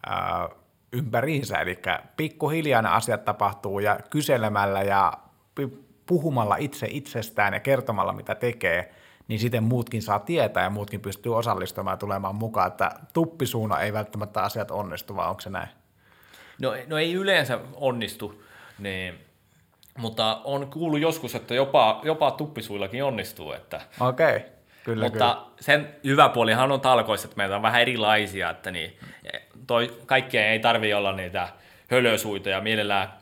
ää, 0.07 0.49
ympäriinsä, 0.93 1.59
eli 1.59 1.79
pikkuhiljaa 2.17 2.83
ne 2.83 2.89
asiat 2.89 3.25
tapahtuu 3.25 3.79
ja 3.79 3.99
kyselemällä 4.11 4.83
ja 4.83 5.13
puhumalla 6.07 6.57
itse 6.57 6.87
itsestään 6.91 7.55
ja 7.55 7.61
kertomalla, 7.61 8.13
mitä 8.13 8.35
tekee, 8.35 8.95
niin 9.31 9.41
sitten 9.41 9.63
muutkin 9.63 10.03
saa 10.03 10.19
tietää 10.19 10.63
ja 10.63 10.71
muutkin 10.71 11.01
pystyy 11.01 11.37
osallistumaan 11.37 11.93
ja 11.93 11.97
tulemaan 11.97 12.35
mukaan, 12.35 12.69
että 12.69 12.91
tuppisuuna 13.13 13.81
ei 13.81 13.93
välttämättä 13.93 14.43
asiat 14.43 14.71
onnistu, 14.71 15.17
vaan 15.17 15.31
onko 15.31 15.41
se 15.41 15.51
näin? 15.51 15.69
No, 16.61 16.75
no 16.87 16.99
ei 16.99 17.13
yleensä 17.13 17.59
onnistu, 17.75 18.43
niin, 18.79 19.15
mutta 19.99 20.41
on 20.45 20.71
kuullut 20.71 21.01
joskus, 21.01 21.35
että 21.35 21.55
jopa, 21.55 22.01
jopa 22.05 22.31
tuppisuillakin 22.31 23.05
onnistuu. 23.05 23.53
Että, 23.53 23.81
Okei, 24.01 24.37
okay. 24.37 24.49
Kyllä, 24.85 25.05
mutta 25.05 25.35
kyllä. 25.35 25.57
sen 25.61 25.89
hyvä 26.05 26.29
puolihan 26.29 26.73
on 26.73 26.81
talkoissa, 26.81 27.27
että 27.27 27.37
meitä 27.37 27.57
on 27.57 27.63
vähän 27.63 27.81
erilaisia, 27.81 28.51
että 28.51 28.71
niin, 28.71 28.97
toi, 29.67 29.99
kaikkien 30.07 30.47
ei 30.47 30.59
tarvi 30.59 30.95
olla 30.95 31.13
niitä 31.13 31.49
hölösuita 31.91 32.49
ja 32.49 32.61
mielellään 32.61 33.13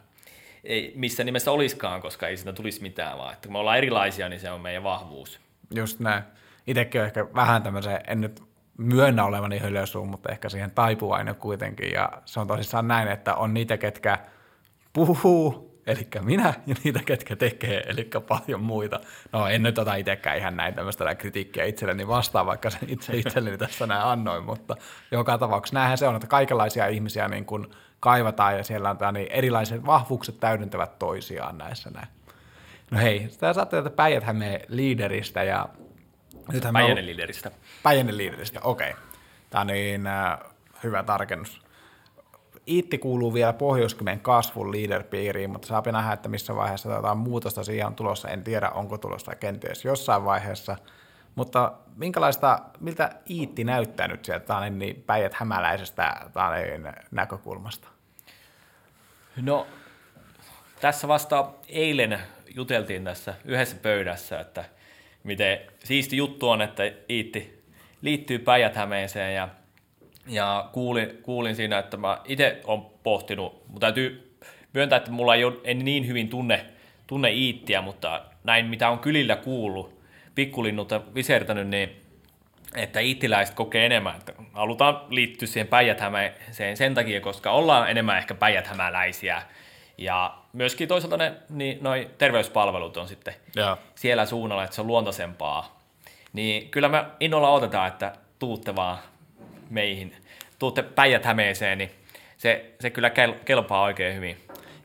ei 0.65 0.93
missä 0.95 1.25
nimessä 1.25 1.51
olisikaan, 1.51 2.03
koska 2.03 2.29
ei 2.29 2.37
siitä 2.37 2.53
tulisi 2.53 2.83
mitään, 2.83 3.19
vaan 3.19 3.33
että 3.33 3.49
kun 3.49 3.53
me 3.53 3.59
ollaan 3.59 3.79
erilaisia, 3.79 4.29
niin 4.29 4.41
se 4.41 4.51
on 4.51 4.61
meidän 4.61 4.83
vahvuus. 4.83 5.48
Just 5.75 6.01
näin. 6.01 6.23
Itsekin 6.67 7.01
ehkä 7.01 7.27
vähän 7.35 7.63
tämmöisen, 7.63 8.01
en 8.07 8.21
nyt 8.21 8.43
myönnä 8.79 9.25
olevani 9.25 9.59
höljösuun, 9.59 10.09
mutta 10.09 10.33
ehkä 10.33 10.49
siihen 10.49 10.71
taipuu 10.71 11.13
aina 11.13 11.35
kuitenkin. 11.35 11.93
Ja 11.93 12.13
se 12.25 12.41
on 12.41 12.47
tosissaan 12.47 12.89
näin, 12.89 13.09
että 13.09 13.35
on 13.35 13.55
niitä, 13.55 13.77
ketkä 13.77 14.19
puhuu, 14.93 15.69
eli 15.87 16.09
minä, 16.21 16.55
ja 16.67 16.75
niitä, 16.85 17.01
ketkä 17.07 17.37
tekee, 17.37 17.83
eli 17.87 18.11
paljon 18.29 18.63
muita. 18.63 19.01
No 19.33 19.47
en 19.47 19.63
nyt 19.63 19.79
ota 19.79 19.95
itsekään 19.95 20.39
ihan 20.39 20.57
näin 20.57 20.75
tämmöistä 20.75 21.15
kritiikkiä 21.15 21.65
itselleni 21.65 22.09
vastaan, 22.09 22.47
vaikka 22.47 22.71
sen 22.71 22.89
itse 22.89 23.17
itselleni 23.17 23.59
tässä 23.59 23.87
näin 23.87 24.03
annoin, 24.03 24.45
mutta 24.45 24.77
joka 25.11 25.39
tapauksessa 25.39 25.75
näinhän 25.75 25.99
se 25.99 26.09
on, 26.09 26.17
että 26.17 26.29
kaikenlaisia 26.29 26.87
ihmisiä 26.87 27.29
niin 27.29 27.45
kuin 27.45 27.67
kaivataan 28.01 28.57
ja 28.57 28.65
siellä 28.65 28.91
on 28.91 29.15
niin 29.15 29.33
erilaiset 29.33 29.87
vahvuukset 29.87 30.41
täydentävät 30.41 30.99
toisiaan 30.99 31.59
näissä 31.59 31.91
näin. 31.91 32.18
No 32.91 32.99
hei, 32.99 33.29
tämä 33.41 33.53
saatte 33.53 33.77
tätä 33.77 33.91
Päijät-Hämeen 33.91 34.61
liideristä 34.69 35.43
ja... 35.43 35.69
Nythän 36.53 36.73
Päijänen 36.73 37.07
liideristä. 37.07 37.51
Päijänen 37.83 38.17
liideristä, 38.17 38.61
okei. 38.63 38.91
Okay. 38.91 39.03
Tämä 39.51 39.61
on 39.61 39.67
niin 39.67 40.07
äh, 40.07 40.39
hyvä 40.85 41.03
tarkennus. 41.03 41.63
Iitti 42.69 42.99
kuuluu 42.99 43.35
vielä 43.35 43.53
pohjois 43.53 43.97
kasvun 44.23 44.73
leader-piiriin, 44.73 45.51
mutta 45.51 45.69
saa 45.69 45.83
nähdä, 45.93 46.13
että 46.13 46.29
missä 46.29 46.57
vaiheessa 46.57 46.93
jotain 46.93 47.19
muutosta 47.19 47.65
siihen 47.65 47.87
on 47.87 47.95
tulossa. 47.95 48.29
En 48.29 48.45
tiedä, 48.45 48.71
onko 48.71 48.99
tulossa 48.99 49.35
kenties 49.35 49.85
jossain 49.85 50.25
vaiheessa. 50.25 50.77
Mutta 51.35 51.73
minkälaista, 51.97 52.59
miltä 52.81 53.11
Iitti 53.31 53.65
näyttää 53.65 54.09
nyt 54.09 54.25
sieltä 54.25 54.61
niin, 54.61 54.79
niin 54.79 55.03
päijät 55.07 55.35
hämäläisestä 55.35 56.21
niin, 56.55 56.93
näkökulmasta? 57.11 57.89
No, 59.43 59.67
tässä 60.81 61.09
vasta 61.09 61.51
eilen 61.69 62.19
juteltiin 62.55 63.05
tässä 63.05 63.35
yhdessä 63.45 63.77
pöydässä, 63.83 64.41
että 64.41 64.65
miten 65.25 65.59
siisti 65.85 66.17
juttu 66.17 66.49
on, 66.49 66.63
että 66.63 66.83
Iitti 67.11 67.63
liittyy 68.03 68.39
päijät 68.39 68.75
ja, 69.35 69.49
ja 70.27 70.69
kuulin, 70.73 71.19
kuulin 71.23 71.57
siinä, 71.57 71.79
että 71.79 71.97
mä 71.97 72.21
itse 72.25 72.61
olen 72.65 72.83
pohtinut, 73.03 73.69
mutta 73.69 73.81
täytyy 73.81 74.37
myöntää, 74.73 74.97
että 74.97 75.11
mulla 75.11 75.35
ei 75.35 75.45
ole, 75.45 75.55
en 75.65 75.79
niin 75.79 76.07
hyvin 76.07 76.29
tunne, 76.29 76.65
tunne 77.07 77.33
Iittiä, 77.33 77.83
mutta 77.83 78.23
näin 78.45 78.67
mitä 78.67 78.89
on 78.89 78.99
kylillä 78.99 79.37
kuullut, 79.37 80.03
pikkulinnut 80.35 80.91
visertänyt, 81.15 81.69
niin 81.69 82.03
että 82.75 83.01
iittiläiset 83.01 83.55
kokee 83.55 83.87
enemmän, 83.87 84.17
että 84.17 84.33
halutaan 84.53 85.01
liittyä 85.11 85.49
siihen 85.49 85.69
päijät 85.69 85.99
sen 86.75 86.95
takia, 86.95 87.21
koska 87.21 87.51
ollaan 87.51 87.91
enemmän 87.91 88.19
ehkä 88.19 88.35
päijät 88.35 88.69
ja 89.99 90.39
myöskin 90.59 90.89
toisaalta 90.89 91.17
ne 91.17 91.33
niin, 91.49 91.79
noi 91.81 92.11
terveyspalvelut 92.19 92.97
on 92.97 93.09
sitten 93.09 93.35
ja. 93.57 93.77
siellä 93.95 94.27
suunnalla, 94.27 94.65
että 94.65 94.75
se 94.75 94.81
on 94.81 94.87
luontaisempaa. 94.87 95.81
Niin 96.33 96.71
kyllä 96.71 96.89
me 96.89 97.05
innolla 97.21 97.51
otetaan, 97.51 97.89
että 97.89 98.13
tuutte 98.39 98.77
vaan 98.77 98.99
meihin, 99.71 100.17
tuutte 100.59 100.83
päijät 100.83 101.27
niin 101.77 101.91
se, 102.37 102.75
se 102.81 102.91
kyllä 102.91 103.11
kel, 103.11 103.35
kelpaa 103.45 103.83
oikein 103.83 104.17
hyvin. 104.17 104.37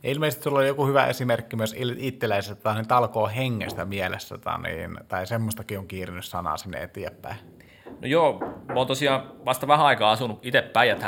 Ja 0.04 0.10
ilmeisesti 0.10 0.44
sulla 0.44 0.60
oli 0.60 0.68
joku 0.68 0.88
hyvä 0.88 1.08
esimerkki 1.08 1.56
myös 1.56 1.76
itseläisestä 1.98 2.74
niin 2.74 2.88
talkoo 2.88 3.28
hengestä 3.28 3.86
mielessä, 3.86 4.38
tai, 4.38 4.62
niin, 4.62 4.98
tai 5.08 5.28
semmoistakin 5.28 5.80
on 5.80 5.88
kiirinyt 5.88 6.26
sanaa 6.26 6.58
sinne 6.58 6.84
eteenpäin. 6.84 7.38
No 7.86 8.08
joo, 8.08 8.40
mä 8.68 8.74
oon 8.74 8.88
tosiaan 8.88 9.46
vasta 9.46 9.68
vähän 9.68 9.86
aikaa 9.86 10.12
asunut 10.12 10.46
itse 10.46 10.62
päijät 10.62 11.00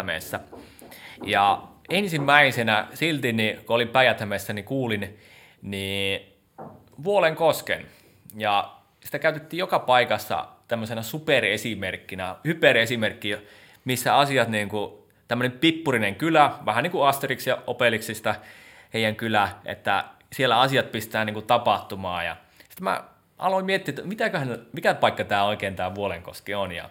Ja 1.25 1.63
ensimmäisenä 1.89 2.87
silti, 2.93 3.33
niin, 3.33 3.57
kun 3.65 3.75
olin 3.75 3.87
päijät 3.87 4.21
niin 4.53 4.65
kuulin 4.65 5.19
niin 5.61 6.35
Vuolen 7.03 7.35
kosken. 7.35 7.85
Ja 8.37 8.75
sitä 9.03 9.19
käytettiin 9.19 9.57
joka 9.57 9.79
paikassa 9.79 10.47
tämmöisenä 10.67 11.01
superesimerkkinä, 11.01 12.35
hyperesimerkki, 12.45 13.37
missä 13.85 14.17
asiat 14.17 14.47
niin 14.47 14.69
kuin 14.69 14.93
tämmöinen 15.27 15.59
pippurinen 15.59 16.15
kylä, 16.15 16.51
vähän 16.65 16.83
niin 16.83 16.91
kuin 16.91 17.07
Asterix 17.07 17.47
ja 17.47 17.57
Obelixista 17.67 18.35
heidän 18.93 19.15
kylä, 19.15 19.49
että 19.65 20.05
siellä 20.33 20.59
asiat 20.59 20.91
pistää 20.91 21.25
niin 21.25 21.33
kuin 21.33 21.45
tapahtumaan. 21.45 22.25
Ja 22.25 22.35
sitten 22.59 22.83
mä 22.83 23.03
aloin 23.37 23.65
miettiä, 23.65 23.91
että 23.91 24.01
mitäköhän, 24.01 24.65
mikä 24.73 24.93
paikka 24.93 25.23
tämä 25.23 25.43
oikein 25.43 25.75
tämä 25.75 25.95
Vuolenkoski 25.95 26.55
on. 26.55 26.71
Ja, 26.71 26.89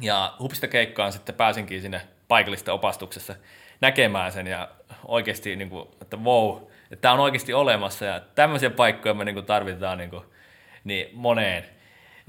ja 0.00 0.34
hupista 0.38 0.68
keikkaan 0.68 1.12
sitten 1.12 1.34
pääsinkin 1.34 1.82
sinne 1.82 2.00
paikallista 2.28 2.72
opastuksessa 2.72 3.34
näkemään 3.80 4.32
sen 4.32 4.46
ja 4.46 4.68
oikeasti, 5.04 5.56
niin 5.56 5.70
kuin, 5.70 5.88
että 6.02 6.16
wow, 6.16 6.56
että 6.82 7.00
tämä 7.00 7.14
on 7.14 7.20
oikeasti 7.20 7.54
olemassa 7.54 8.04
ja 8.04 8.20
tämmöisiä 8.34 8.70
paikkoja 8.70 9.14
me 9.14 9.24
niin 9.24 9.34
kuin 9.34 9.46
tarvitaan 9.46 9.98
niin, 9.98 10.10
kuin, 10.10 10.24
niin 10.84 11.08
moneen, 11.12 11.64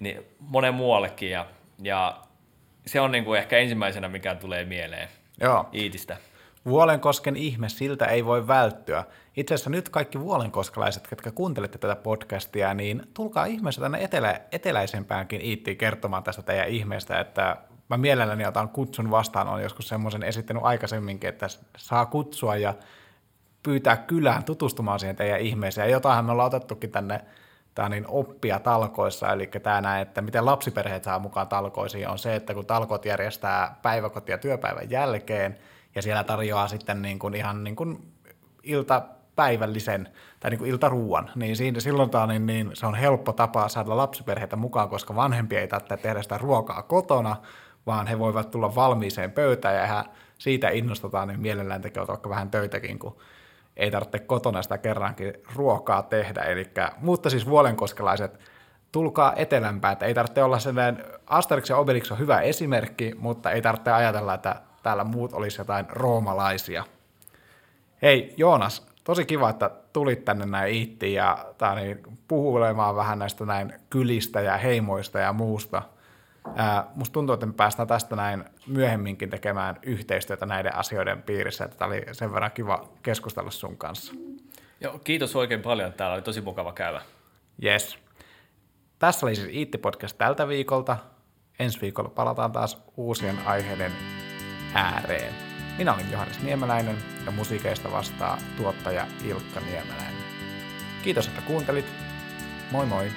niin 0.02 0.24
moneen 0.40 0.74
muuallekin 0.74 1.32
ja, 1.32 1.46
ja 1.84 2.22
se 2.86 3.02
on 3.02 3.12
niin 3.12 3.26
kuin 3.26 3.40
ehkä 3.40 3.58
ensimmäisenä, 3.58 4.08
mikä 4.08 4.36
tulee 4.36 4.66
mieleen 4.66 5.08
Joo. 5.42 5.70
Iitistä. 5.74 6.18
Vuolenkosken 6.66 7.36
ihme, 7.36 7.70
siltä 7.70 8.06
ei 8.06 8.26
voi 8.26 8.48
välttyä. 8.48 9.04
Itse 9.38 9.54
asiassa 9.54 9.70
nyt 9.70 9.90
kaikki 9.90 10.20
vuolenkoskalaiset, 10.20 11.08
jotka 11.12 11.32
kuuntelette 11.32 11.78
tätä 11.78 11.96
podcastia, 11.96 12.74
niin 12.74 13.04
tulkaa 13.14 13.46
ihmeessä 13.46 13.82
tänne 13.82 14.04
etelä, 14.04 14.42
eteläisempäänkin 14.52 15.42
Iittiin 15.42 15.78
kertomaan 15.78 16.24
tästä 16.24 16.42
teidän 16.42 16.68
ihmeestä, 16.68 17.20
että 17.20 17.58
mä 17.92 17.98
mielelläni 17.98 18.46
otan 18.46 18.70
kutsun 18.70 19.12
vastaan, 19.12 19.48
on 19.48 19.62
joskus 19.62 19.88
semmoisen 19.88 20.24
esittänyt 20.24 20.64
aikaisemminkin, 20.64 21.30
että 21.30 21.48
saa 21.78 22.06
kutsua 22.06 22.56
ja 22.56 22.74
pyytää 23.64 23.98
kylään 23.98 24.44
tutustumaan 24.44 25.00
siihen 25.00 25.16
teidän 25.16 25.40
ihmeeseen. 25.40 25.88
Ja 25.88 25.92
jotainhan 25.92 26.26
me 26.26 26.32
ollaan 26.32 26.48
otettukin 26.48 26.92
tänne 26.92 27.22
tämä 27.76 27.90
niin 27.90 28.06
oppia 28.08 28.60
talkoissa, 28.60 29.34
eli 29.34 29.48
tämä 29.48 29.82
näin, 29.82 30.02
että 30.02 30.22
miten 30.22 30.46
lapsiperheet 30.46 31.04
saa 31.04 31.20
mukaan 31.20 31.48
talkoisiin, 31.48 32.10
on 32.10 32.20
se, 32.20 32.36
että 32.36 32.54
kun 32.54 32.66
talkoit 32.66 33.06
järjestää 33.06 33.76
päiväkotia 33.82 34.38
työpäivän 34.38 34.90
jälkeen, 34.90 35.58
ja 35.96 36.02
siellä 36.02 36.24
tarjoaa 36.24 36.68
sitten 36.68 37.02
niin 37.02 37.20
kuin 37.20 37.36
ihan 37.36 37.64
niin 37.64 37.76
kuin 37.76 38.14
iltapäivällisen 38.64 40.10
tai 40.40 40.52
niin 40.52 40.60
kuin 40.60 40.70
iltaruuan, 40.72 41.30
niin 41.36 41.56
siinä, 41.56 41.80
silloin 41.80 42.10
tämä, 42.10 42.28
niin, 42.28 42.46
niin, 42.46 42.72
se 42.74 42.86
on 42.86 42.96
helppo 42.96 43.34
tapa 43.34 43.68
saada 43.70 43.98
lapsiperheitä 43.98 44.56
mukaan, 44.56 44.90
koska 44.90 45.16
vanhempia 45.16 45.60
ei 45.60 45.68
tarvitse 45.68 45.98
tehdä 45.98 46.22
sitä 46.22 46.38
ruokaa 46.38 46.82
kotona, 46.82 47.36
vaan 47.86 48.08
he 48.08 48.20
voivat 48.20 48.52
tulla 48.52 48.76
valmiiseen 48.76 49.32
pöytään 49.32 49.76
ja 49.76 49.88
he 49.88 50.04
siitä 50.38 50.70
innostetaan, 50.70 51.28
niin 51.28 51.40
mielellään 51.40 51.82
tekevät 51.82 52.08
vaikka 52.08 52.30
vähän 52.30 52.52
töitäkin, 52.52 53.00
kun 53.00 53.18
ei 53.78 53.92
tarvitse 53.92 54.20
kotona 54.20 54.62
sitä 54.62 54.78
kerrankin 54.78 55.34
ruokaa 55.56 56.04
tehdä. 56.04 56.42
Elikkä, 56.42 56.92
mutta 56.98 57.30
siis 57.30 57.46
vuolenkoskelaiset, 57.46 58.40
tulkaa 58.92 59.34
etelämpää, 59.36 59.92
että 59.92 60.06
ei 60.06 60.14
tarvitse 60.14 60.44
olla 60.44 60.60
sellainen, 60.60 61.06
Asterix 61.28 61.70
ja 61.70 61.78
Obelix 61.78 62.12
on 62.12 62.20
hyvä 62.20 62.42
esimerkki, 62.42 63.16
mutta 63.18 63.52
ei 63.52 63.62
tarvitse 63.62 63.92
ajatella, 63.92 64.34
että 64.34 64.56
täällä 64.84 65.04
muut 65.04 65.34
olisi 65.34 65.62
jotain 65.62 65.86
roomalaisia. 65.90 66.84
Hei 68.02 68.34
Joonas, 68.38 68.88
tosi 69.04 69.26
kiva, 69.26 69.50
että 69.50 69.72
tulit 69.94 70.26
tänne 70.26 70.46
näin 70.46 70.76
ittiin 70.76 71.14
ja 71.14 71.46
tää 71.58 71.76
niin, 71.76 72.04
puhulemaan 72.28 72.96
vähän 72.96 73.20
näistä 73.20 73.46
näin 73.46 73.74
kylistä 73.90 74.42
ja 74.42 74.58
heimoista 74.58 75.20
ja 75.20 75.34
muusta. 75.34 75.82
Ää, 76.56 76.88
musta 76.96 77.14
tuntuu, 77.14 77.34
että 77.34 77.46
me 77.46 77.54
päästään 77.54 77.88
tästä 77.88 78.16
näin 78.16 78.46
myöhemminkin 78.68 79.30
tekemään 79.30 79.80
yhteistyötä 79.84 80.46
näiden 80.46 80.76
asioiden 80.76 81.22
piirissä, 81.22 81.66
että 81.66 81.78
tämä 81.78 81.90
oli 81.90 82.04
sen 82.12 82.34
verran 82.34 82.52
kiva 82.52 82.90
keskustella 83.04 83.52
sun 83.52 83.78
kanssa. 83.78 84.14
Joo, 84.82 85.00
kiitos 85.04 85.36
oikein 85.36 85.62
paljon. 85.62 85.94
Täällä 85.94 86.14
oli 86.14 86.22
tosi 86.22 86.42
mukava 86.42 86.74
käydä. 86.74 87.02
Yes. 87.64 87.98
Tässä 89.00 89.26
oli 89.26 89.36
siis 89.36 89.48
Iitti 89.54 89.78
Podcast 89.78 90.18
tältä 90.18 90.48
viikolta. 90.48 90.98
Ensi 91.60 91.82
viikolla 91.82 92.10
palataan 92.10 92.52
taas 92.52 92.84
uusien 92.98 93.38
aiheiden 93.46 93.92
ääreen. 94.74 95.34
Minä 95.78 95.94
olin 95.94 96.12
Johannes 96.12 96.44
Niemeläinen 96.44 96.98
ja 97.26 97.32
musiikeista 97.32 97.92
vastaa 97.92 98.38
tuottaja 98.58 99.08
Ilkka 99.26 99.60
Niemeläinen. 99.60 100.24
Kiitos, 101.04 101.28
että 101.28 101.42
kuuntelit. 101.42 101.86
Moi 102.72 102.86
moi! 102.86 103.12